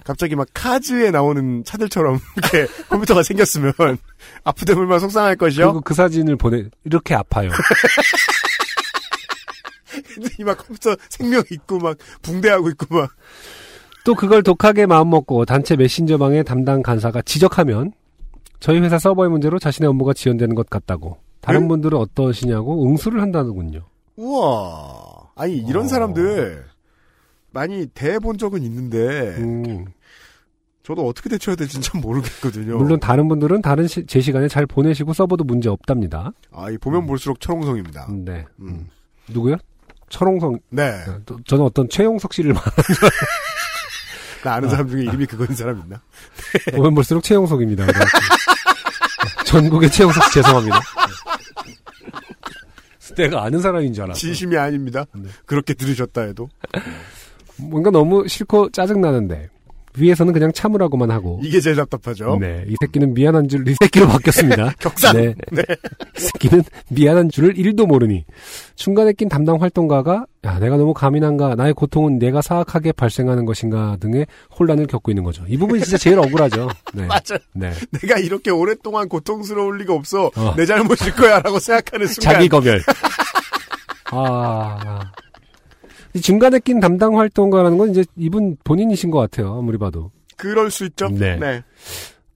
갑자기 0.04 0.36
막 0.36 0.46
카즈에 0.54 1.10
나오는 1.10 1.64
차들처럼 1.64 2.18
이렇게 2.36 2.66
컴퓨터가 2.88 3.22
생겼으면 3.22 3.72
아프대 4.44 4.74
물만 4.74 5.00
속상할 5.00 5.36
것이요. 5.36 5.66
그리고 5.66 5.80
그 5.82 5.94
사진을 5.94 6.36
보내 6.36 6.64
이렇게 6.84 7.14
아파요. 7.14 7.50
막 10.44 10.58
컴퓨터 10.58 10.96
생명 11.08 11.42
있고 11.50 11.78
막 11.78 11.96
붕대하고 12.22 12.70
있고 12.70 12.94
막. 12.96 13.10
또 14.04 14.14
그걸 14.14 14.42
독하게 14.42 14.87
마음먹고 14.87 15.44
단체 15.46 15.76
메신저방의 15.76 16.44
담당 16.44 16.82
간사가 16.82 17.23
지적하면 17.23 17.92
저희 18.61 18.78
회사 18.80 18.99
서버의 18.99 19.30
문제로 19.30 19.58
자신의 19.58 19.88
업무가 19.88 20.12
지연되는 20.12 20.54
것 20.54 20.68
같다고 20.70 21.18
다른 21.40 21.62
응? 21.62 21.68
분들은 21.68 21.99
어떠시냐고 21.99 22.87
응수를 22.87 23.20
한다는군요. 23.23 23.80
우와. 24.16 25.30
아니 25.37 25.56
이런 25.56 25.84
어. 25.84 25.88
사람들 25.88 26.64
많이 27.50 27.87
대본 27.87 28.38
적은 28.38 28.62
있는데 28.62 29.37
음, 29.38 29.87
저도 30.82 31.06
어떻게 31.06 31.28
대처해야 31.30 31.56
될지 31.56 31.80
참 31.80 32.00
모르겠거든요. 32.00 32.76
물론 32.76 33.00
다른 33.00 33.26
분들은 33.28 33.62
다른 33.62 33.87
시- 33.87 34.06
제 34.06 34.20
시간에 34.20 34.49
잘 34.49 34.66
보내시고 34.66 35.12
서버도 35.14 35.44
문제 35.44 35.68
없답니다. 35.68 36.32
아, 36.52 36.70
이 36.70 36.76
보면 36.78 37.06
볼수록 37.06 37.40
철옹성입니다. 37.40 38.08
네. 38.12 38.44
음. 38.61 38.87
누구요? 39.30 39.56
철옹성. 40.11 40.58
네. 40.70 40.92
또 41.26 41.38
저는 41.44 41.64
어떤 41.64 41.88
최용석 41.88 42.32
씨를 42.34 42.52
말- 42.54 42.62
나 44.44 44.54
아는 44.56 44.68
사람 44.68 44.88
중에 44.88 45.02
이름이 45.04 45.24
그거인 45.26 45.54
사람 45.54 45.80
있나? 45.80 46.00
보면 46.76 46.94
볼수록 46.94 47.24
최용석입니다. 47.24 47.86
그래갖고. 47.86 48.18
전국의 49.46 49.90
최용석 49.90 50.22
씨 50.24 50.32
죄송합니다. 50.34 50.80
내가 53.16 53.44
아는 53.44 53.60
사람인 53.60 53.94
줄 53.94 54.04
알았어. 54.04 54.18
진심이 54.18 54.56
아닙니다. 54.56 55.04
네. 55.14 55.28
그렇게 55.46 55.72
들으셨다 55.72 56.22
해도. 56.22 56.48
뭔가 57.56 57.90
너무 57.90 58.26
싫고 58.28 58.70
짜증나는데 58.70 59.48
위에서는 59.96 60.32
그냥 60.32 60.52
참으라고만 60.52 61.10
하고 61.10 61.40
이게 61.42 61.60
제일 61.60 61.76
답답하죠. 61.76 62.36
네, 62.40 62.64
이 62.68 62.74
새끼는 62.80 63.14
미안한 63.14 63.48
줄 63.48 63.64
이 63.68 63.74
새끼로 63.80 64.08
바뀌었습니다. 64.08 64.72
격상. 64.80 65.14
네. 65.16 65.34
이 66.16 66.20
새끼는 66.20 66.64
미안한 66.90 67.30
줄을 67.30 67.54
1도 67.54 67.86
모르니 67.86 68.24
중간에 68.74 69.12
낀 69.12 69.28
담당 69.28 69.62
활동가가 69.62 70.26
야, 70.44 70.58
내가 70.58 70.76
너무 70.76 70.92
가민한가 70.92 71.54
나의 71.54 71.72
고통은 71.72 72.18
내가 72.18 72.42
사악하게 72.42 72.92
발생하는 72.92 73.44
것인가 73.46 73.96
등의 74.00 74.26
혼란을 74.58 74.86
겪고 74.86 75.10
있는 75.10 75.24
거죠. 75.24 75.44
이 75.48 75.56
부분이 75.56 75.80
진짜 75.82 75.96
제일 75.96 76.18
억울하죠. 76.18 76.68
네. 76.92 77.06
맞아. 77.08 77.38
네. 77.54 77.72
내가 78.02 78.18
이렇게 78.18 78.50
오랫동안 78.50 79.08
고통스러울 79.08 79.78
리가 79.78 79.94
없어. 79.94 80.30
어. 80.36 80.54
내 80.56 80.66
잘못일 80.66 81.14
거야 81.14 81.38
라고 81.40 81.58
생각하는 81.58 82.06
순간. 82.08 82.34
자기 82.34 82.48
검열. 82.48 82.82
아. 84.10 85.00
이 86.14 86.21
중간에 86.21 86.59
낀 86.61 86.80
담당 86.80 87.18
활동가라는 87.18 87.76
건 87.78 87.90
이제 87.90 88.04
이분 88.16 88.56
본인이신 88.64 89.11
것 89.11 89.18
같아요. 89.18 89.59
아무리 89.59 89.78
봐도. 89.78 90.11
그럴 90.37 90.71
수 90.71 90.85
있죠. 90.87 91.09
네. 91.09 91.37
네. 91.37 91.62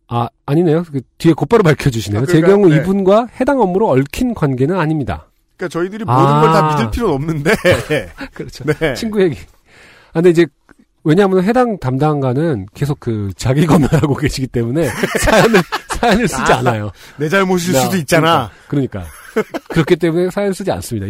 아, 0.09 0.29
아니네요. 0.47 0.85
그 0.91 1.01
뒤에 1.19 1.33
곧바로 1.33 1.63
밝혀주시네요. 1.63 2.23
아, 2.23 2.27
제 2.27 2.41
그러니까요? 2.41 2.57
경우 2.57 2.69
네. 2.69 2.77
이분과 2.77 3.29
해당 3.41 3.61
업무로 3.61 3.89
얽힌 3.91 4.35
관계는 4.35 4.79
아닙니다. 4.79 5.29
그러니까 5.57 5.73
저희들이 5.79 6.05
아. 6.07 6.13
모든 6.21 6.41
걸 6.41 6.53
다 6.53 6.77
믿을 6.77 6.91
필요는 6.91 7.15
없는데. 7.15 7.51
그렇죠. 8.35 8.65
네. 8.65 8.95
친구 8.95 9.23
얘기. 9.23 9.37
아, 10.11 10.15
근데 10.15 10.31
이제, 10.31 10.47
왜냐하면 11.05 11.45
해당 11.45 11.79
담당가는 11.79 12.67
계속 12.75 12.99
그 13.01 13.31
자기 13.37 13.67
검열하고 13.67 14.15
계시기 14.17 14.47
때문에 14.47 14.89
사연을, 15.21 15.61
사연을 16.01 16.27
쓰지 16.29 16.53
아. 16.53 16.59
않아요. 16.59 16.91
내 17.19 17.29
잘못일 17.29 17.75
나- 17.75 17.81
수도 17.81 17.97
있잖아. 17.97 18.51
그러니까. 18.67 19.05
그러니까. 19.35 19.59
그렇기 19.69 19.97
때문에 19.97 20.31
사연 20.31 20.53
쓰지 20.53 20.71
않습니다. 20.73 21.07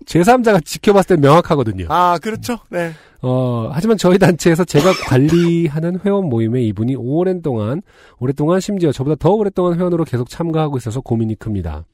이 0.00 0.04
제3자가 0.04 0.64
지켜봤을 0.64 1.04
때 1.06 1.16
명확하거든요. 1.16 1.86
아, 1.88 2.18
그렇죠. 2.18 2.58
네. 2.70 2.92
어, 3.20 3.68
하지만 3.72 3.96
저희 3.96 4.18
단체에서 4.18 4.64
제가 4.64 4.92
관리하는 5.06 5.98
회원 6.04 6.28
모임에 6.28 6.62
이분이 6.62 6.94
오랜 6.96 7.42
동안, 7.42 7.82
오랫동안 8.18 8.60
심지어 8.60 8.92
저보다 8.92 9.16
더 9.16 9.30
오랫동안 9.32 9.78
회원으로 9.78 10.04
계속 10.04 10.28
참가하고 10.28 10.76
있어서 10.78 11.00
고민이 11.00 11.34
큽니다. 11.36 11.84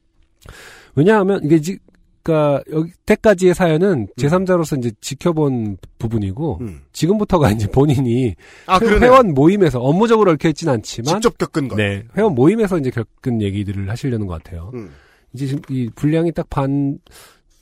왜냐하면 0.95 1.41
이게 1.43 1.59
지, 1.59 1.79
그니까, 2.21 2.63
여기때까지의 2.71 3.53
사연은 3.53 4.07
제3자로서 4.17 4.77
이제 4.79 4.91
지켜본 4.99 5.77
부분이고, 5.99 6.57
음. 6.61 6.81
지금부터가 6.91 7.51
이제 7.51 7.67
본인이 7.67 8.33
아, 8.65 8.79
회-. 8.81 8.99
회원 8.99 9.33
모임에서 9.33 9.79
업무적으로 9.79 10.31
얽혀 10.31 10.49
있진 10.49 10.69
않지만, 10.69 11.21
직접 11.21 11.37
겪은 11.37 11.67
거. 11.67 11.75
네, 11.75 12.03
회원 12.17 12.33
모임에서 12.33 12.79
이제 12.79 12.89
겪은 12.89 13.41
얘기들을 13.43 13.89
하시려는 13.89 14.25
것 14.25 14.41
같아요. 14.43 14.71
음. 14.73 14.89
이제 15.33 15.47
지금 15.47 15.61
이 15.69 15.89
분량이 15.95 16.31
딱 16.31 16.47
반 16.49 16.97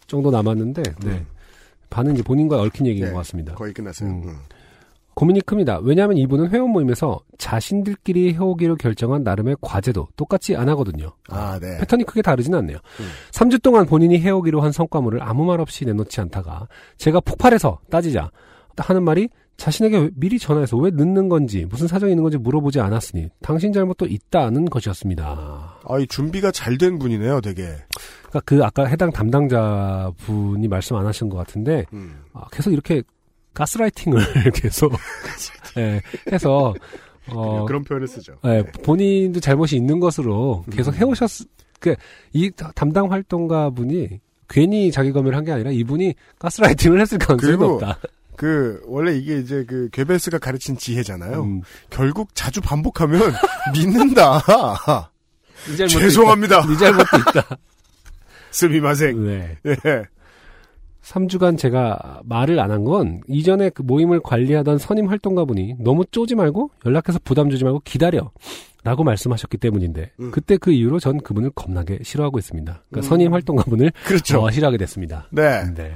정도 0.08 0.32
남았는데, 0.32 0.84
네. 0.84 1.10
음. 1.10 1.26
반은 1.90 2.14
이제 2.14 2.24
본인과 2.24 2.60
얽힌 2.60 2.88
얘기인 2.88 3.06
네. 3.06 3.12
것 3.12 3.18
같습니다. 3.18 3.54
거의 3.56 3.74
끝났어요. 3.74 4.10
음. 4.10 4.24
음. 4.26 4.36
고민이 5.16 5.42
큽니다. 5.42 5.80
왜냐하면 5.80 6.18
이분은 6.18 6.50
회원 6.50 6.72
모임에서 6.72 7.20
자신들끼리 7.38 8.34
해오기로 8.34 8.78
결정한 8.78 9.24
나름의 9.24 9.58
과제도 9.62 10.08
똑같이 10.16 10.56
안 10.56 10.70
하거든요. 10.70 11.12
아, 11.30 11.60
네. 11.62 11.78
패턴이 11.78 12.04
크게 12.06 12.24
다르진 12.24 12.56
않네요. 12.56 12.78
음. 12.78 13.06
3주 13.32 13.62
동안 13.62 13.86
본인이 13.86 14.20
해오기로 14.20 14.62
한 14.62 14.72
성과물을 14.72 15.22
아무 15.22 15.46
말 15.46 15.62
없이 15.62 15.86
내놓지 15.86 16.20
않다가 16.20 16.68
제가 16.98 17.20
폭발해서 17.20 17.80
따지자 17.92 18.32
하는 18.76 19.04
말이 19.04 19.30
자신에게 19.58 20.10
미리 20.16 20.40
전화해서 20.40 20.78
왜 20.78 20.90
늦는 20.92 21.30
건지 21.30 21.66
무슨 21.70 21.88
사정이 21.88 22.12
있는 22.12 22.24
건지 22.24 22.38
물어보지 22.38 22.80
않았으니 22.80 23.30
당신 23.42 23.72
잘못도 23.72 24.08
있다는 24.08 24.66
것이었습니다. 24.66 25.78
아, 25.86 26.00
이 26.00 26.08
준비가 26.08 26.52
잘 26.52 26.78
된 26.78 26.98
분이네요, 26.98 27.40
되게. 27.42 27.64
그러니까 28.30 28.42
그 28.46 28.64
아까 28.64 28.86
해당 28.86 29.12
담당자 29.12 30.12
분이 30.18 30.68
말씀 30.68 30.96
안 30.96 31.06
하신 31.06 31.30
것 31.30 31.38
같은데 31.38 31.86
음. 31.94 32.24
아, 32.34 32.46
계속 32.52 32.72
이렇게 32.72 33.04
가스라이팅을 33.54 34.20
계속 34.56 34.92
예, 35.78 36.02
해서 36.32 36.74
어, 37.30 37.66
그런 37.66 37.84
표현을 37.84 38.08
쓰죠. 38.08 38.34
예, 38.46 38.64
본인도 38.84 39.40
잘못이 39.40 39.76
있는 39.76 40.00
것으로 40.00 40.66
계속 40.72 40.96
음. 40.96 41.00
해오셨 41.00 41.30
그이 41.80 42.52
담당 42.76 43.12
활동가 43.12 43.70
분이 43.70 44.20
괜히 44.50 44.92
자기 44.92 45.12
검열을 45.12 45.38
한게 45.38 45.52
아니라 45.52 45.72
이분이 45.72 46.16
가스라이팅을 46.40 47.00
했을 47.02 47.18
가능성이 47.18 47.58
높다. 47.58 48.00
그, 48.36 48.82
원래 48.86 49.16
이게 49.16 49.38
이제 49.40 49.64
그, 49.68 49.90
괴베스가 49.92 50.38
가르친 50.40 50.78
지혜잖아요. 50.78 51.44
음, 51.44 51.62
결국 51.90 52.30
자주 52.36 52.62
반복하면 52.62 53.22
믿는다. 53.74 54.42
네 55.78 55.88
죄송합니다. 55.88 56.66
네 56.68 56.76
잘못도 56.78 57.18
있다. 57.30 57.58
스미마생. 58.52 59.26
네. 59.26 59.58
예. 59.66 60.04
3주간 61.04 61.58
제가 61.58 62.22
말을 62.24 62.60
안 62.60 62.72
한 62.72 62.84
건 62.86 63.22
이전에 63.28 63.70
그 63.72 63.82
모임을 63.82 64.22
관리하던 64.22 64.78
선임 64.78 65.08
활동가 65.10 65.44
분이 65.46 65.76
너무 65.80 66.06
쪼지 66.06 66.36
말고 66.36 66.72
연락해서 66.86 67.20
부담 67.24 67.50
주지 67.50 67.64
말고 67.64 67.82
기다려. 67.84 68.32
라고 68.86 69.06
말씀하셨기 69.06 69.58
때문인데 69.60 70.12
음. 70.20 70.32
그때 70.32 70.58
그 70.58 70.72
이후로 70.72 71.00
전 71.00 71.18
그분을 71.22 71.52
겁나게 71.52 72.00
싫어하고 72.04 72.38
있습니다. 72.38 72.84
그러니까 72.90 72.98
음. 73.00 73.02
선임 73.02 73.34
활동가 73.34 73.64
분을 73.64 73.94
그렇죠. 74.06 74.42
어, 74.44 74.52
싫어하게 74.52 74.78
됐습니다. 74.78 75.28
네. 75.32 75.64
네. 75.74 75.96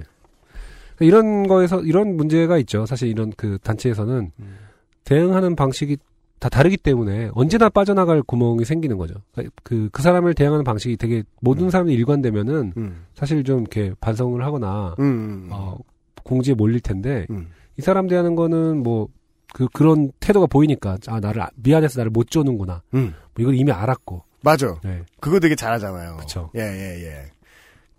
이런 0.99 1.47
거에서 1.47 1.81
이런 1.81 2.15
문제가 2.17 2.57
있죠. 2.59 2.85
사실 2.85 3.07
이런 3.09 3.31
그 3.37 3.57
단체에서는 3.63 4.31
음. 4.39 4.57
대응하는 5.03 5.55
방식이 5.55 5.97
다 6.39 6.49
다르기 6.49 6.77
때문에 6.77 7.31
언제나 7.33 7.69
빠져나갈 7.69 8.21
구멍이 8.21 8.63
생기는 8.65 8.97
거죠. 8.97 9.15
그, 9.63 9.89
그 9.91 10.01
사람을 10.03 10.33
대응하는 10.35 10.63
방식이 10.63 10.97
되게 10.97 11.23
모든 11.41 11.69
사람이 11.69 11.93
일관되면은 11.93 12.73
음. 12.77 13.05
사실 13.15 13.43
좀 13.43 13.61
이렇게 13.61 13.93
반성을 13.99 14.43
하거나 14.45 14.95
음, 14.99 15.03
음. 15.05 15.49
어, 15.51 15.77
공지에 16.23 16.53
몰릴 16.53 16.79
텐데 16.79 17.25
음. 17.31 17.47
이 17.77 17.81
사람 17.81 18.07
대하는 18.07 18.35
거는 18.35 18.83
뭐 18.83 19.07
그 19.53 19.67
그런 19.73 20.11
태도가 20.19 20.47
보이니까 20.47 20.97
아 21.07 21.19
나를 21.19 21.41
아- 21.41 21.49
미안해서 21.55 21.99
나를 21.99 22.11
못 22.11 22.29
쪼는구나. 22.29 22.81
음. 22.93 23.13
뭐 23.33 23.41
이걸 23.41 23.55
이미 23.55 23.71
알았고. 23.71 24.23
맞아. 24.41 24.79
네. 24.83 25.01
그거 25.19 25.39
되게 25.39 25.55
잘하잖아요. 25.55 26.17
그쵸. 26.17 26.51
예, 26.55 26.61
예, 26.61 27.05
예. 27.05 27.25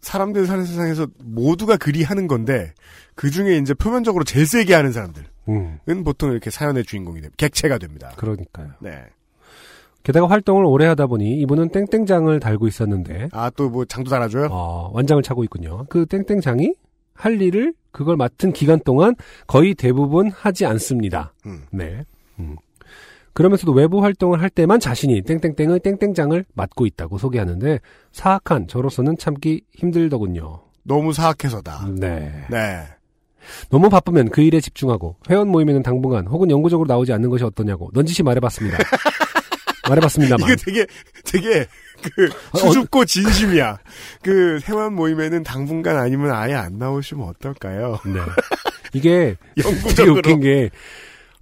사람들 0.08 0.46
사는 0.46 0.64
세상에서 0.64 1.06
모두가 1.22 1.76
그리 1.76 2.02
하는 2.02 2.26
건데, 2.28 2.72
그 3.14 3.30
중에 3.30 3.58
이제 3.58 3.74
표면적으로 3.74 4.24
제일 4.24 4.46
세게 4.46 4.72
하는 4.72 4.90
사람들은 4.90 5.26
음. 5.50 5.78
보통 6.02 6.30
이렇게 6.32 6.48
사연의 6.48 6.84
주인공이 6.84 7.20
됩니다. 7.20 7.34
객체가 7.36 7.76
됩니다. 7.76 8.12
그러니까요. 8.16 8.70
네. 8.80 9.04
게다가 10.04 10.26
활동을 10.30 10.64
오래 10.64 10.86
하다 10.86 11.08
보니 11.08 11.38
이분은 11.40 11.68
땡땡장을 11.70 12.40
달고 12.40 12.66
있었는데 12.66 13.28
아, 13.32 13.50
또 13.50 13.68
뭐 13.68 13.84
장도 13.84 14.08
달아줘요? 14.08 14.48
어, 14.50 14.90
완장을 14.94 15.22
차고 15.22 15.44
있군요. 15.44 15.84
그 15.90 16.06
땡땡장이 16.06 16.72
할 17.12 17.42
일을 17.42 17.74
그걸 17.90 18.16
맡은 18.16 18.52
기간 18.52 18.80
동안 18.86 19.14
거의 19.46 19.74
대부분 19.74 20.30
하지 20.30 20.64
않습니다. 20.64 21.34
음. 21.44 21.64
네. 21.70 22.04
음. 22.38 22.56
그러면서도 23.38 23.70
외부 23.70 24.02
활동을 24.02 24.42
할 24.42 24.50
때만 24.50 24.80
자신이 24.80 25.22
땡땡땡의 25.22 25.78
땡땡장을 25.78 26.44
맡고 26.54 26.86
있다고 26.86 27.18
소개하는데 27.18 27.78
사악한 28.10 28.66
저로서는 28.66 29.16
참기 29.16 29.62
힘들더군요. 29.76 30.60
너무 30.82 31.12
사악해서다. 31.12 31.86
네. 32.00 32.32
네. 32.50 32.82
너무 33.70 33.90
바쁘면 33.90 34.30
그 34.30 34.40
일에 34.40 34.58
집중하고 34.58 35.18
회원 35.30 35.46
모임에는 35.50 35.84
당분간 35.84 36.26
혹은 36.26 36.50
영구적으로 36.50 36.88
나오지 36.88 37.12
않는 37.12 37.30
것이 37.30 37.44
어떠냐고 37.44 37.90
넌지시 37.94 38.24
말해봤습니다. 38.24 38.76
말해봤습니다만. 39.88 40.50
이게 40.50 40.56
되게, 40.56 40.86
되게, 41.24 41.66
그, 42.02 42.28
어, 42.54 42.58
수줍고 42.58 43.04
진심이야. 43.04 43.78
그, 44.20 44.58
회원 44.64 44.94
모임에는 44.94 45.44
당분간 45.44 45.96
아니면 45.96 46.32
아예 46.32 46.54
안 46.54 46.76
나오시면 46.76 47.28
어떨까요? 47.28 48.00
네. 48.04 48.20
이게 48.94 49.36
되게 49.54 49.68
영구적으로. 49.68 50.16
웃긴 50.16 50.40
게 50.40 50.70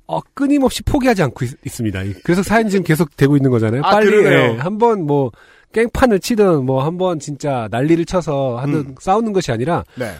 어, 0.08 0.20
끊임없이 0.34 0.82
포기하지 0.82 1.22
않고 1.24 1.44
있, 1.44 1.70
습니다 1.70 2.00
그래서 2.22 2.42
사연이 2.42 2.70
지금 2.70 2.84
계속 2.84 3.16
되고 3.16 3.36
있는 3.36 3.50
거잖아요. 3.50 3.82
아, 3.84 3.90
빨리. 3.90 4.24
예, 4.24 4.56
한번 4.58 5.04
뭐 5.04 5.32
깽판을 5.72 6.20
치든 6.20 6.64
뭐 6.64 6.84
한번 6.84 7.18
진짜 7.18 7.68
난리를 7.70 8.04
쳐서 8.04 8.56
하든 8.58 8.74
음. 8.74 8.94
싸우는 9.00 9.32
것이 9.32 9.52
아니라 9.52 9.84
네. 9.96 10.12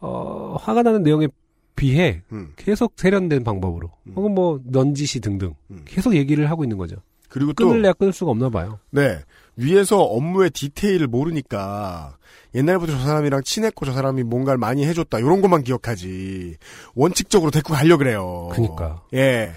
어, 0.00 0.56
화가 0.60 0.82
나는 0.82 1.02
내용에 1.02 1.28
비해 1.74 2.22
음. 2.32 2.52
계속 2.56 2.94
세련된 2.96 3.44
방법으로 3.44 3.90
음. 4.04 4.12
혹은 4.16 4.34
뭐 4.34 4.60
넌지시 4.64 5.20
등등 5.20 5.54
음. 5.70 5.82
계속 5.84 6.14
얘기를 6.14 6.48
하고 6.48 6.64
있는 6.64 6.78
거죠. 6.78 6.96
그리고 7.28 7.52
또, 7.52 7.68
끊을래야 7.68 7.92
끊을 7.92 8.12
수가 8.12 8.30
없나 8.30 8.48
봐요. 8.48 8.78
네. 8.90 9.18
위에서 9.56 10.02
업무의 10.02 10.50
디테일을 10.50 11.06
모르니까 11.06 12.16
옛날부터 12.54 12.92
저 12.92 12.98
사람이랑 12.98 13.42
친했고 13.42 13.84
저 13.84 13.92
사람이 13.92 14.22
뭔가를 14.22 14.58
많이 14.58 14.86
해줬다 14.86 15.18
이런 15.18 15.40
것만 15.40 15.62
기억하지 15.62 16.56
원칙적으로 16.94 17.50
데리고 17.50 17.74
가려 17.74 17.96
그래요. 17.96 18.48
그니까. 18.52 19.02
예. 19.14 19.52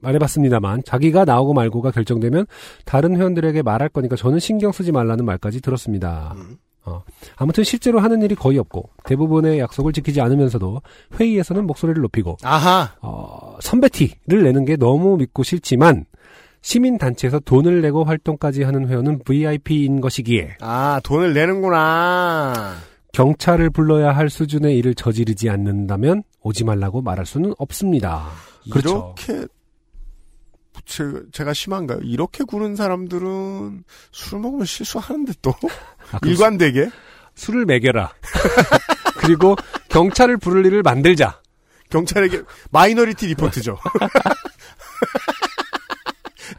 말해봤습니다만 0.00 0.82
자기가 0.84 1.24
나오고 1.24 1.54
말고가 1.54 1.90
결정되면 1.90 2.46
다른 2.84 3.16
회원들에게 3.16 3.62
말할 3.62 3.88
거니까 3.88 4.16
저는 4.16 4.38
신경 4.38 4.70
쓰지 4.70 4.92
말라는 4.92 5.24
말까지 5.24 5.60
들었습니다. 5.60 6.34
음. 6.36 6.56
어, 6.84 7.02
아무튼 7.36 7.64
실제로 7.64 7.98
하는 8.00 8.22
일이 8.22 8.34
거의 8.34 8.58
없고 8.58 8.90
대부분의 9.04 9.58
약속을 9.58 9.92
지키지 9.92 10.20
않으면서도 10.20 10.80
회의에서는 11.20 11.66
목소리를 11.66 12.00
높이고 12.00 12.38
아하. 12.42 12.92
어, 13.02 13.58
선배티를 13.60 14.42
내는 14.44 14.64
게 14.64 14.76
너무 14.76 15.16
믿고 15.16 15.42
싫지만 15.42 16.06
시민단체에서 16.60 17.40
돈을 17.40 17.80
내고 17.82 18.04
활동까지 18.04 18.62
하는 18.62 18.88
회원은 18.88 19.20
VIP인 19.24 20.00
것이기에 20.00 20.56
아 20.60 21.00
돈을 21.04 21.32
내는구나. 21.34 22.76
경찰을 23.12 23.70
불러야 23.70 24.12
할 24.14 24.28
수준의 24.30 24.76
일을 24.78 24.94
저지르지 24.94 25.48
않는다면 25.50 26.22
오지 26.42 26.64
말라고 26.64 27.00
말할 27.02 27.26
수는 27.26 27.54
없습니다. 27.58 28.28
그렇죠. 28.70 29.14
이렇게 29.26 29.46
제, 30.84 31.04
제가 31.32 31.52
심한가요? 31.52 31.98
이렇게 32.02 32.44
구는 32.44 32.76
사람들은 32.76 33.84
술 34.12 34.38
먹으면 34.40 34.64
실수하는데 34.66 35.32
또 35.42 35.52
아, 36.12 36.18
일관되게 36.24 36.84
수- 36.86 36.90
술을 37.46 37.64
먹여라. 37.66 38.12
그리고 39.18 39.56
경찰을 39.88 40.36
부를 40.38 40.64
일을 40.66 40.82
만들자. 40.82 41.40
경찰에게 41.90 42.42
마이너리티 42.70 43.26
리포트죠. 43.28 43.78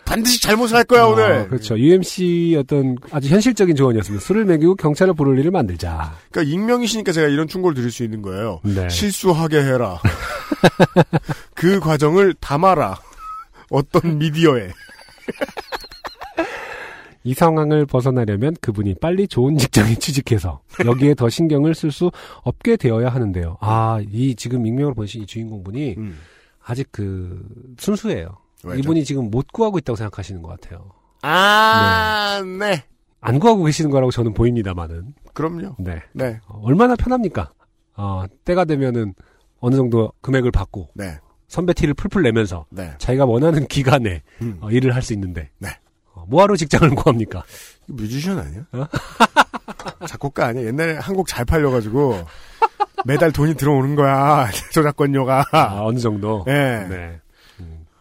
반드시 0.09 0.41
잘못을 0.41 0.75
할 0.75 0.83
거야 0.85 1.05
어, 1.05 1.09
오늘. 1.11 1.47
그렇죠. 1.47 1.77
UMC 1.77 2.57
어떤 2.59 2.97
아주 3.11 3.29
현실적인 3.29 3.75
조언이었습니다. 3.75 4.25
술을 4.25 4.45
먹이고 4.45 4.75
경찰을 4.75 5.13
부를 5.13 5.37
일을 5.39 5.51
만들자. 5.51 6.15
그러니까 6.31 6.51
익명이시니까 6.51 7.11
제가 7.11 7.27
이런 7.27 7.47
충고를 7.47 7.75
드릴 7.75 7.91
수 7.91 8.03
있는 8.03 8.23
거예요. 8.23 8.59
네. 8.63 8.89
실수하게 8.89 9.61
해라. 9.61 9.99
그 11.53 11.79
과정을 11.79 12.33
담아라. 12.39 12.97
어떤 13.69 14.17
미디어에. 14.17 14.69
이 17.23 17.33
상황을 17.35 17.85
벗어나려면 17.85 18.55
그분이 18.61 18.95
빨리 18.95 19.27
좋은 19.27 19.57
직장에 19.57 19.95
취직해서 19.95 20.61
여기에 20.85 21.13
더 21.13 21.29
신경을 21.29 21.75
쓸 21.75 21.91
수 21.91 22.09
없게 22.41 22.77
되어야 22.77 23.09
하는데요. 23.09 23.57
아, 23.59 24.01
이 24.11 24.33
지금 24.35 24.65
익명으로 24.65 24.95
보신 24.95 25.21
이 25.21 25.25
주인공분이 25.27 25.95
음. 25.97 26.17
아직 26.63 26.87
그 26.91 27.45
순수해요. 27.77 28.37
왜죠? 28.63 28.79
이분이 28.79 29.03
지금 29.05 29.29
못 29.31 29.51
구하고 29.51 29.77
있다고 29.77 29.95
생각하시는 29.95 30.41
것 30.41 30.49
같아요. 30.59 30.91
아, 31.21 32.41
네. 32.59 32.83
안 33.21 33.39
구하고 33.39 33.63
계시는 33.63 33.91
거라고 33.91 34.11
저는 34.11 34.33
보입니다만은. 34.33 35.13
그럼요. 35.33 35.75
네. 35.79 36.01
네. 36.13 36.39
어, 36.47 36.61
얼마나 36.63 36.95
편합니까? 36.95 37.51
어, 37.95 38.25
때가 38.45 38.65
되면은 38.65 39.13
어느 39.59 39.75
정도 39.75 40.11
금액을 40.21 40.51
받고 40.51 40.89
네. 40.93 41.17
선배 41.47 41.73
티를 41.73 41.93
풀풀 41.93 42.21
내면서 42.23 42.65
네. 42.69 42.93
자기가 42.97 43.25
원하는 43.25 43.67
기간에 43.67 44.21
음. 44.41 44.57
어, 44.61 44.69
일을 44.71 44.95
할 44.95 45.01
수 45.01 45.13
있는데 45.13 45.49
네. 45.57 45.69
어, 46.13 46.25
뭐하러 46.27 46.55
직장을 46.55 46.89
구합니까? 46.95 47.43
뮤지션 47.87 48.39
아니야? 48.39 48.61
어? 48.71 48.85
작곡가 50.07 50.47
아니야? 50.47 50.65
옛날에 50.65 50.93
한 50.97 51.15
곡 51.15 51.27
잘 51.27 51.43
팔려가지고 51.45 52.23
매달 53.05 53.31
돈이 53.31 53.55
들어오는 53.55 53.95
거야. 53.95 54.47
저작권료가. 54.71 55.45
아, 55.51 55.79
어느 55.81 55.99
정도. 55.99 56.43
네. 56.45 57.19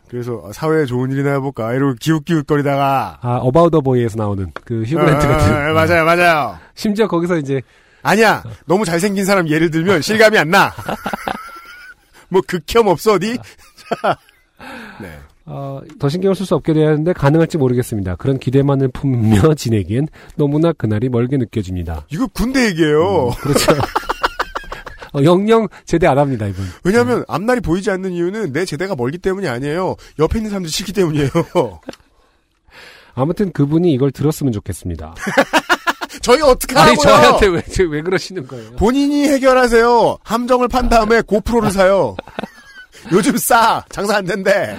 네. 0.09 0.11
그래서 0.11 0.51
사회에 0.53 0.87
좋은 0.87 1.11
일이나 1.11 1.33
해볼까 1.35 1.75
이러고 1.75 1.95
기웃기웃거리다가 2.01 3.19
아, 3.21 3.37
About 3.37 3.71
the 3.71 3.81
Boy에서 3.81 4.17
나오는 4.17 4.51
그 4.65 4.83
휴 4.83 4.93
그랜트 4.93 5.27
아, 5.27 5.29
같은. 5.29 5.53
아, 5.55 5.73
맞아요, 5.73 6.05
맞아요. 6.05 6.59
심지어 6.75 7.07
거기서 7.07 7.37
이제 7.39 7.61
아니야. 8.03 8.43
너무 8.67 8.85
잘생긴 8.85 9.25
사람 9.25 9.49
예를 9.49 9.71
들면 9.71 10.03
실감이 10.03 10.39
안 10.39 10.51
나. 10.51 10.73
뭐 12.31 12.43
극혐 12.47 12.89
없어 12.89 13.15
어디? 13.15 13.37
자, 13.37 14.17
네. 15.01 15.19
어, 15.47 15.81
더 15.99 16.09
신경을 16.11 16.35
쓸 16.35 16.45
수 16.45 16.55
없게 16.55 16.75
되었는데 16.75 17.15
가능할지 17.15 17.57
모르겠습니다. 17.57 18.17
그런 18.17 18.39
기대만을 18.39 18.89
품며 18.89 19.55
지내기엔 19.57 20.09
너무나 20.37 20.73
그날이 20.73 21.09
멀게 21.09 21.39
느껴집니다. 21.39 22.05
이거 22.11 22.27
군대 22.29 22.67
얘기예요. 22.67 23.31
그렇죠. 23.41 23.73
어, 25.19 25.23
영영 25.25 25.69
제대 25.85 26.07
안 26.07 26.19
합니다, 26.19 26.47
이분. 26.47 26.65
왜냐하면 26.85 27.25
앞날이 27.29 27.61
보이지 27.61 27.91
않는 27.91 28.13
이유는 28.13 28.53
내 28.53 28.65
제대가 28.65 28.95
멀기 28.97 29.19
때문이 29.19 29.47
아니에요. 29.49 29.97
옆에 30.19 30.39
있는 30.39 30.51
사람들이 30.51 30.71
싫기 30.73 30.93
때문이에요. 30.93 31.29
아무튼 33.15 33.53
그분이 33.53 33.93
이걸 33.93 34.11
들었으면 34.13 34.53
좋겠습니다. 34.53 35.15
저희 36.23 36.41
어떻게 36.43 36.77
아니, 36.79 36.91
하고요? 36.91 37.03
저한테 37.03 37.47
왜, 37.47 37.63
저- 37.63 37.85
왜 37.85 38.03
그러시는 38.03 38.47
거예요? 38.47 38.73
본인이 38.77 39.29
해결하세요. 39.29 40.19
함정을 40.23 40.69
판 40.69 40.89
다음에 40.89 41.21
고프로를 41.23 41.71
사요. 41.71 42.17
요즘 43.13 43.37
싸. 43.37 43.85
장사 43.91 44.17
안 44.17 44.25
된대. 44.25 44.77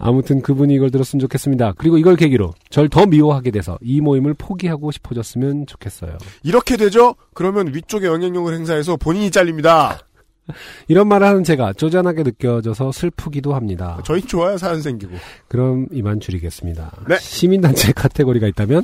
아무튼 0.00 0.40
그분이 0.42 0.74
이걸 0.74 0.90
들었으면 0.90 1.20
좋겠습니다. 1.20 1.74
그리고 1.76 1.98
이걸 1.98 2.16
계기로 2.16 2.54
절 2.70 2.88
더 2.90 3.06
미워하게 3.06 3.50
돼서 3.52 3.78
이 3.82 4.00
모임을 4.00 4.34
포기하고 4.34 4.90
싶어졌으면 4.90 5.66
좋겠어요. 5.66 6.18
이렇게 6.42 6.76
되죠? 6.76 7.14
그러면 7.34 7.72
위쪽에 7.74 8.06
영향력을 8.06 8.52
행사해서 8.52 8.96
본인이 8.96 9.30
잘립니다. 9.30 10.00
이런 10.88 11.06
말을 11.06 11.26
하는 11.26 11.44
제가 11.44 11.72
쪼잔하게 11.74 12.24
느껴져서 12.24 12.90
슬프기도 12.90 13.54
합니다. 13.54 14.00
저희 14.04 14.20
좋아요, 14.22 14.58
사연 14.58 14.82
생기고. 14.82 15.12
그럼 15.46 15.86
이만 15.92 16.18
줄이겠습니다. 16.18 16.90
네. 17.08 17.16
시민단체 17.20 17.92
카테고리가 17.94 18.48
있다면 18.48 18.82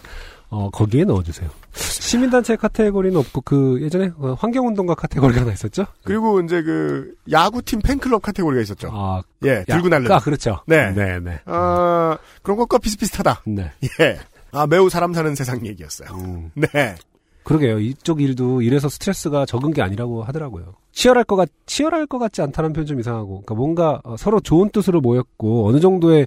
어, 0.49 0.71
거기에 0.71 1.05
넣어주세요. 1.05 1.51
시민단체 1.73 2.57
카테고리는 2.57 3.19
없고 3.19 3.41
그 3.41 3.81
예전에 3.83 4.13
어, 4.19 4.35
환경운동가 4.39 4.95
카테고리가 4.95 5.41
하나 5.41 5.53
있었죠? 5.53 5.87
그리고 6.05 6.41
이제 6.41 6.63
그 6.63 7.15
야구팀 7.31 7.81
팬클럽 7.81 8.23
카테고리가 8.23 8.63
있었죠. 8.63 8.91
아, 8.93 9.23
예, 9.45 9.65
들고 9.65 9.87
야, 9.87 9.91
날르는. 9.91 10.13
아, 10.13 10.21
그렇죠. 10.21 10.61
네. 10.67 10.93
네, 10.93 11.19
네. 11.19 11.41
아, 11.47 12.17
그런 12.43 12.57
것과 12.59 12.79
비슷비슷하다. 12.79 13.43
네. 13.47 13.73
예. 14.01 14.19
아, 14.53 14.67
매우 14.67 14.89
사람 14.89 15.13
사는 15.13 15.35
세상 15.35 15.67
얘기였어요. 15.67 16.09
음, 16.15 16.51
네. 16.55 16.95
그러게요. 17.43 17.79
이쪽 17.79 18.21
일도 18.21 18.63
이래서 18.63 18.89
스트레스가 18.89 19.47
적은 19.47 19.73
게 19.73 19.83
아니라고 19.83 20.25
하더라고요. 20.25 20.75
치열할 20.93 21.25
것 21.25 21.37
같, 21.37 21.49
치열할 21.67 22.07
것 22.07 22.19
같지 22.19 22.43
않다는 22.43 22.73
표현 22.73 22.87
좀 22.87 22.99
이상하고. 22.99 23.43
그러니까 23.43 23.55
뭔가 23.55 24.01
어, 24.05 24.17
서로 24.17 24.41
좋은 24.41 24.71
뜻으로 24.71 25.01
모였고 25.01 25.69
어느 25.69 25.79
정도의 25.79 26.27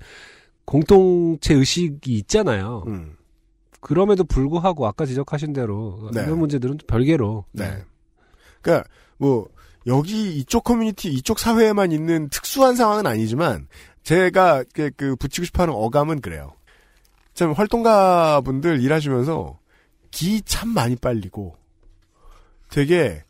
공동체 0.66 1.56
의식이 1.56 2.14
있잖아요. 2.20 2.84
음. 2.88 3.16
그럼에도 3.80 4.24
불구하고 4.24 4.88
아까 4.88 5.06
지적하신 5.06 5.54
대로 5.54 6.10
네. 6.14 6.24
이런 6.24 6.40
문제들은 6.40 6.80
별개로 6.88 7.46
네. 7.52 7.84
그러니까 8.62 8.88
뭐 9.18 9.48
여기 9.88 10.38
이쪽 10.38 10.64
커뮤니티 10.64 11.10
이쪽 11.10 11.40
사회에만 11.40 11.92
있는 11.92 12.30
특수한 12.30 12.76
상황은 12.76 13.08
아니지만 13.08 13.68
제가 14.04 14.64
그, 14.74 14.92
그 14.96 15.16
붙이고 15.16 15.46
싶어하는 15.46 15.74
어감은 15.74 16.22
그래요. 16.22 16.54
참 17.34 17.54
활동가 17.54 18.42
분들 18.42 18.82
일하시면서 18.82 19.58
기 20.12 20.42
참 20.42 20.70
많이 20.70 20.96
빨리고 20.96 21.56
되게 22.70 23.24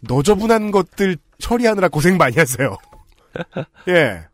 너저분한 0.00 0.70
것들 0.70 1.16
처리하느라 1.38 1.88
고생 1.88 2.16
많이 2.18 2.36
하세요. 2.36 2.76
예. 3.88 4.26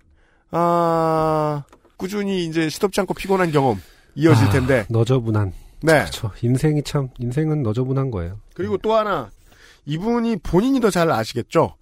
아 0.50 1.62
꾸준히 1.96 2.44
이제 2.46 2.68
시덥지 2.68 3.00
않고 3.00 3.14
피곤한 3.14 3.52
경험 3.52 3.80
이어질 4.20 4.46
아, 4.46 4.50
텐데. 4.50 4.86
너저분한. 4.90 5.52
네. 5.82 5.92
그렇죠. 6.00 6.30
인생이 6.42 6.82
참 6.82 7.08
인생은 7.18 7.62
너저분한 7.62 8.10
거예요. 8.10 8.40
그리고 8.54 8.76
또 8.78 8.94
하나 8.94 9.30
이분이 9.86 10.38
본인이 10.38 10.80
더 10.80 10.90
잘 10.90 11.10
아시겠죠. 11.10 11.76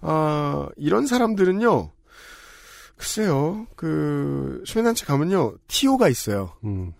아 0.00 0.68
이런 0.76 1.06
사람들은요. 1.06 1.90
글쎄요. 2.96 3.66
그 3.76 4.62
수면단체 4.66 5.04
가면요. 5.06 5.54
티오가 5.68 6.08
있어요. 6.08 6.52
음. 6.64 6.92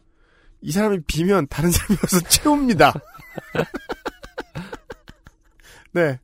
이 0.61 0.73
사람이 0.73 1.01
비면 1.07 1.47
다른 1.49 1.71
사람이 1.71 1.99
와서 2.03 2.21
채웁니다. 2.29 2.95
네. 5.93 6.19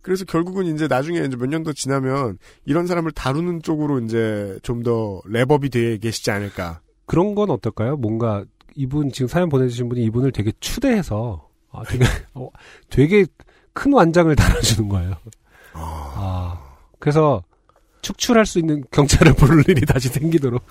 그래서 0.00 0.24
결국은 0.24 0.66
이제 0.74 0.88
나중에 0.88 1.20
이제 1.20 1.36
몇 1.36 1.46
년 1.48 1.62
더 1.62 1.72
지나면 1.72 2.38
이런 2.64 2.86
사람을 2.88 3.12
다루는 3.12 3.62
쪽으로 3.62 4.00
이제 4.00 4.58
좀더 4.62 5.20
랩업이 5.26 5.70
돼 5.70 5.98
계시지 5.98 6.30
않을까. 6.30 6.80
그런 7.06 7.34
건 7.34 7.50
어떨까요? 7.50 7.96
뭔가 7.96 8.44
이분 8.74 9.10
지금 9.12 9.28
사연 9.28 9.48
보내주신 9.48 9.88
분이 9.88 10.02
이분을 10.04 10.32
되게 10.32 10.52
추대해서 10.60 11.48
아, 11.70 11.82
되게 11.84 12.04
어, 12.34 12.48
되게 12.90 13.26
큰 13.72 13.92
완장을 13.92 14.34
달아주는 14.36 14.88
거예요. 14.88 15.14
아 15.74 16.60
그래서 16.98 17.42
축출할 18.02 18.44
수 18.46 18.58
있는 18.58 18.82
경찰을 18.90 19.32
부를 19.36 19.64
일이 19.68 19.86
다시 19.86 20.08
생기도록. 20.08 20.62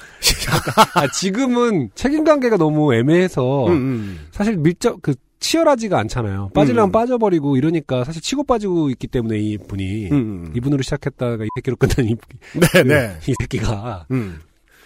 아, 0.96 1.08
지금은 1.08 1.90
책임 1.96 2.24
관계가 2.24 2.58
너무 2.58 2.94
애매해서 2.94 3.68
음, 3.68 3.72
음. 3.72 4.28
사실 4.32 4.58
밀접 4.58 5.02
그 5.02 5.16
치열하지가 5.40 5.98
않잖아요. 5.98 6.52
빠지려면 6.54 6.90
음. 6.90 6.92
빠져버리고 6.92 7.58
이러니까 7.58 8.04
사실 8.04 8.22
치고 8.22 8.44
빠지고 8.44 8.92
있기 8.92 9.08
때문에 9.08 9.40
이 9.40 9.58
분이 9.58 10.10
음, 10.12 10.14
음. 10.14 10.54
이분으로 10.56 10.84
시작했다가 10.84 11.44
이 11.46 11.48
새끼로 11.56 11.78
끝난 11.78 12.06
이, 12.08 12.16
네, 12.54 12.84
네. 12.84 13.18
이 13.28 13.34
새끼가. 13.42 14.06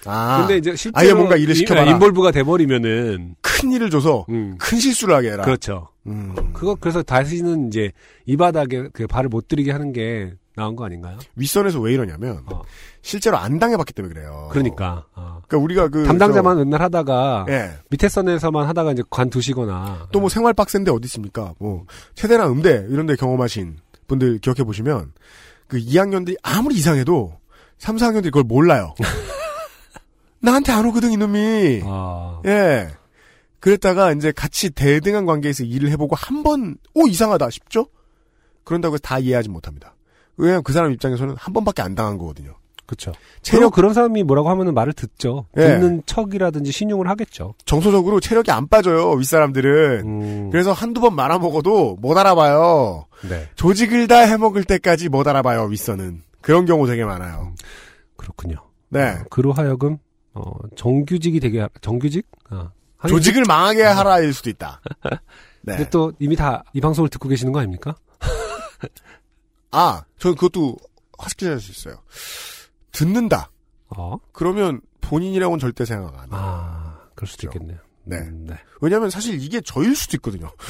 음. 0.06 0.12
아, 0.12 0.38
근데 0.40 0.58
이제 0.58 0.76
실제로 0.76 1.02
아예 1.06 1.14
뭔가 1.14 1.36
일을 1.36 1.54
이- 1.54 1.58
시켜봐라. 1.60 1.92
인볼브가 1.92 2.32
돼버리면은 2.32 3.36
큰 3.42 3.72
일을 3.72 3.90
줘서 3.90 4.26
음, 4.30 4.56
큰 4.60 4.80
실수를 4.80 5.16
하게 5.16 5.32
해라. 5.32 5.44
그렇죠. 5.44 5.90
음. 6.08 6.34
그거 6.54 6.76
그래서 6.80 7.02
다시는 7.04 7.68
이제 7.68 7.92
이 8.26 8.38
바닥에 8.38 8.90
그 8.94 9.08
발을 9.08 9.30
못 9.30 9.48
들이게 9.48 9.72
하는 9.72 9.92
게 9.94 10.34
나은 10.58 10.76
거 10.76 10.86
아닌가요? 10.86 11.18
윗선에서 11.36 11.82
왜 11.82 11.94
이러냐면 11.94 12.44
어. 12.46 12.62
실제로 13.02 13.38
안 13.38 13.60
당해봤기 13.60 13.92
때문에 13.94 14.14
그래요. 14.14 14.48
그러니까 14.52 15.06
어. 15.14 15.42
그러니까 15.48 15.64
우리가 15.64 15.88
그 15.90 16.06
담당자만 16.06 16.58
맨날 16.60 16.82
하다가 16.82 17.46
저, 17.48 17.54
예. 17.54 17.72
밑에 17.90 18.08
선에서만 18.08 18.66
하다가 18.68 18.94
이제 18.94 19.04
관두시거나 19.10 20.08
또뭐 20.14 20.30
생활 20.30 20.54
빡센데 20.54 20.92
어디 20.92 21.06
있습니까? 21.06 21.54
뭐 21.60 21.86
세대나 22.16 22.48
음대 22.48 22.86
이런 22.90 23.06
데 23.06 23.16
경험하신 23.16 23.78
분들 24.08 24.38
기억해 24.40 24.64
보시면 24.64 25.12
그 25.68 25.78
2학년들이 25.78 26.36
아무리 26.44 26.76
이상해도 26.76 27.38
3, 27.80 27.98
4학년들이 27.98 28.26
그걸 28.26 28.44
몰라요. 28.44 28.94
나한테 30.46 30.72
안 30.72 30.86
오거든 30.86 31.12
이놈이. 31.12 31.82
아, 31.84 32.42
예. 32.46 32.88
그랬다가 33.60 34.12
이제 34.14 34.32
같이 34.32 34.70
대등한 34.70 35.26
관계에서 35.26 35.64
일을 35.64 35.90
해보고 35.92 36.16
한 36.16 36.44
번, 36.44 36.78
오, 36.94 37.08
이상하다 37.08 37.50
싶죠? 37.50 37.88
그런다고 38.64 38.94
해서 38.94 39.02
다 39.02 39.20
이해하지 39.20 39.50
못합니다. 39.50 39.96
왜냐면 40.38 40.64
그 40.64 40.72
사람 40.74 40.92
입장에서는 40.92 41.36
한 41.38 41.54
번밖에 41.54 41.82
안 41.82 41.96
당한 41.96 42.18
거거든요. 42.18 42.56
그렇죠. 42.86 43.14
체력, 43.42 43.74
그런 43.74 43.94
사람이 43.94 44.24
뭐라고 44.24 44.50
하면은 44.50 44.76
말을 44.76 44.94
듣죠. 44.94 45.48
예. 45.58 45.62
듣는 45.62 46.04
척이라든지 46.06 46.72
신용을 46.72 47.10
하겠죠. 47.10 47.56
정서적으로 47.66 48.20
체력이 48.20 48.52
안 48.52 48.68
빠져요, 48.68 49.12
윗 49.14 49.26
사람들은. 49.26 50.02
음, 50.06 50.50
그래서 50.52 50.72
한두 50.72 51.02
번 51.02 51.16
말아 51.16 51.40
먹어도 51.40 51.98
못 52.00 52.16
알아봐요. 52.16 53.08
네, 53.28 53.50
조직을 53.56 54.08
다 54.08 54.20
해먹을 54.20 54.66
때까지 54.66 55.10
못 55.10 55.28
알아봐요, 55.28 55.64
윗선은. 55.64 56.22
그런 56.42 56.66
경우 56.66 56.86
되게 56.86 57.04
많아요. 57.04 57.54
그렇군요. 58.18 58.58
네. 58.90 59.18
그로 59.32 59.52
하여금 59.52 59.98
어, 60.36 60.52
정규직이 60.76 61.40
되게 61.40 61.62
하- 61.62 61.70
정규직? 61.82 62.28
아, 62.50 62.72
조직을 63.08 63.44
망하게 63.48 63.84
하라일 63.84 64.34
수도 64.34 64.50
있다. 64.50 64.82
네. 65.64 65.78
근데 65.78 65.90
또 65.90 66.12
이미 66.20 66.36
다 66.36 66.64
이 66.74 66.82
방송을 66.82 67.10
듣고 67.10 67.28
계시는 67.30 67.52
거 67.54 67.60
아닙니까? 67.60 67.96
아, 69.72 70.04
저는 70.20 70.36
그것도 70.36 70.78
하스키할 71.18 71.60
수 71.60 71.72
있어요. 71.72 72.02
듣는다. 72.92 73.50
어? 73.96 74.18
그러면 74.32 74.82
본인이라고는 75.02 75.60
절대 75.60 75.86
생각 75.86 76.14
안 76.16 76.20
해요. 76.22 76.30
아, 76.32 77.00
그럴 77.16 77.28
수도 77.28 77.50
그렇죠. 77.50 77.58
있겠네요. 77.58 77.80
네. 78.04 78.18
음, 78.18 78.46
네. 78.48 78.56
왜냐면 78.82 79.10
사실 79.10 79.42
이게 79.42 79.62
저일 79.62 79.96
수도 79.96 80.18
있거든요. 80.18 80.52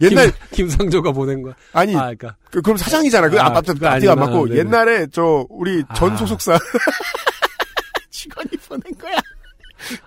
옛날, 0.00 0.32
김, 0.52 0.66
김상조가 0.68 1.12
보낸 1.12 1.42
거야. 1.42 1.54
아니, 1.72 1.94
아, 1.96 2.00
그러니까 2.14 2.36
그, 2.50 2.60
럼 2.64 2.76
사장이잖아. 2.76 3.28
그 3.28 3.40
아, 3.40 3.46
앞, 3.46 3.56
앞, 3.56 3.68
앞뒤가 3.68 3.88
안 3.90 3.94
아니구나. 3.96 4.14
맞고. 4.14 4.48
네네. 4.48 4.60
옛날에 4.60 5.06
저, 5.12 5.46
우리 5.50 5.82
전 5.94 6.12
아. 6.12 6.16
소속사. 6.16 6.58
직원이 8.10 8.48
보낸 8.68 8.82
거야. 9.00 9.16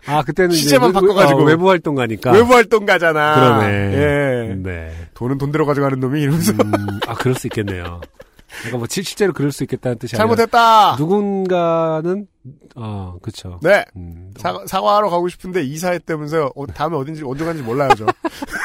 아 0.07 0.23
그때는 0.23 0.51
시제만 0.55 0.89
외부- 0.89 1.01
바꿔가지고. 1.07 1.41
어, 1.41 1.43
외부 1.43 1.69
활동가니까. 1.69 2.31
외부 2.31 2.53
활동가잖아. 2.53 3.35
그러네. 3.35 3.93
예. 3.93 4.55
네. 4.55 5.07
돈은 5.13 5.37
돈 5.37 5.51
들어가지고 5.51 5.85
하는 5.85 5.99
놈이 5.99 6.21
이러면서. 6.21 6.51
음, 6.53 6.99
아 7.07 7.13
그럴 7.13 7.35
수 7.35 7.47
있겠네요. 7.47 8.01
그러니까 8.59 8.77
뭐 8.77 8.87
실- 8.89 9.03
실제로 9.03 9.33
그럴 9.33 9.51
수 9.51 9.63
있겠다는 9.63 9.99
뜻이 9.99 10.15
잘못했다! 10.15 10.95
누군가는 10.97 12.25
어 12.75 13.17
그렇죠. 13.21 13.59
네. 13.61 13.83
음, 13.97 14.31
사과, 14.37 14.65
사과하러 14.65 15.09
가고 15.09 15.27
싶은데 15.27 15.63
이사했다면서요. 15.63 16.51
어, 16.55 16.65
다음에 16.67 16.95
어딘지, 16.95 17.21
언제 17.25 17.43
가는지 17.43 17.61
몰라요, 17.63 17.89
저. 17.97 18.05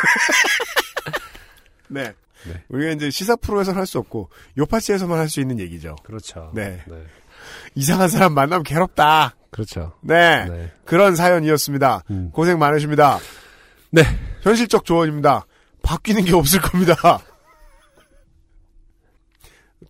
네. 1.93 2.13
네. 2.47 2.65
우리가 2.69 2.93
이제 2.93 3.11
시사 3.11 3.37
프로에서는 3.37 3.79
할 3.79 3.87
수 3.87 3.99
없고, 3.99 4.31
요파시에서만 4.59 5.19
할 5.19 5.29
수 5.29 5.41
있는 5.41 5.59
얘기죠. 5.61 5.97
그렇죠. 6.03 6.51
네. 6.55 6.83
네. 6.89 7.05
이상한 7.75 8.09
사람 8.09 8.35
만나면 8.35 8.63
괴롭다. 8.65 9.35
그렇죠. 9.51 9.93
네. 10.01 10.45
네. 10.49 10.73
그런 10.85 11.15
사연이었습니다. 11.15 12.05
음. 12.11 12.31
고생 12.33 12.59
많으십니다. 12.59 13.19
네. 13.91 14.03
현실적 14.43 14.85
조언입니다. 14.85 15.47
바뀌는 15.83 16.25
게 16.25 16.35
없을 16.35 16.61
겁니다. 16.61 16.95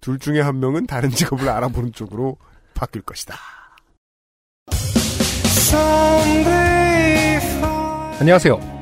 둘 0.01 0.19
중에 0.19 0.41
한 0.41 0.59
명은 0.59 0.87
다른 0.87 1.11
직업을 1.11 1.49
알아보는 1.49 1.93
쪽으로 1.93 2.37
바뀔 2.75 3.03
것이다. 3.03 3.37
안녕하세요. 8.21 8.82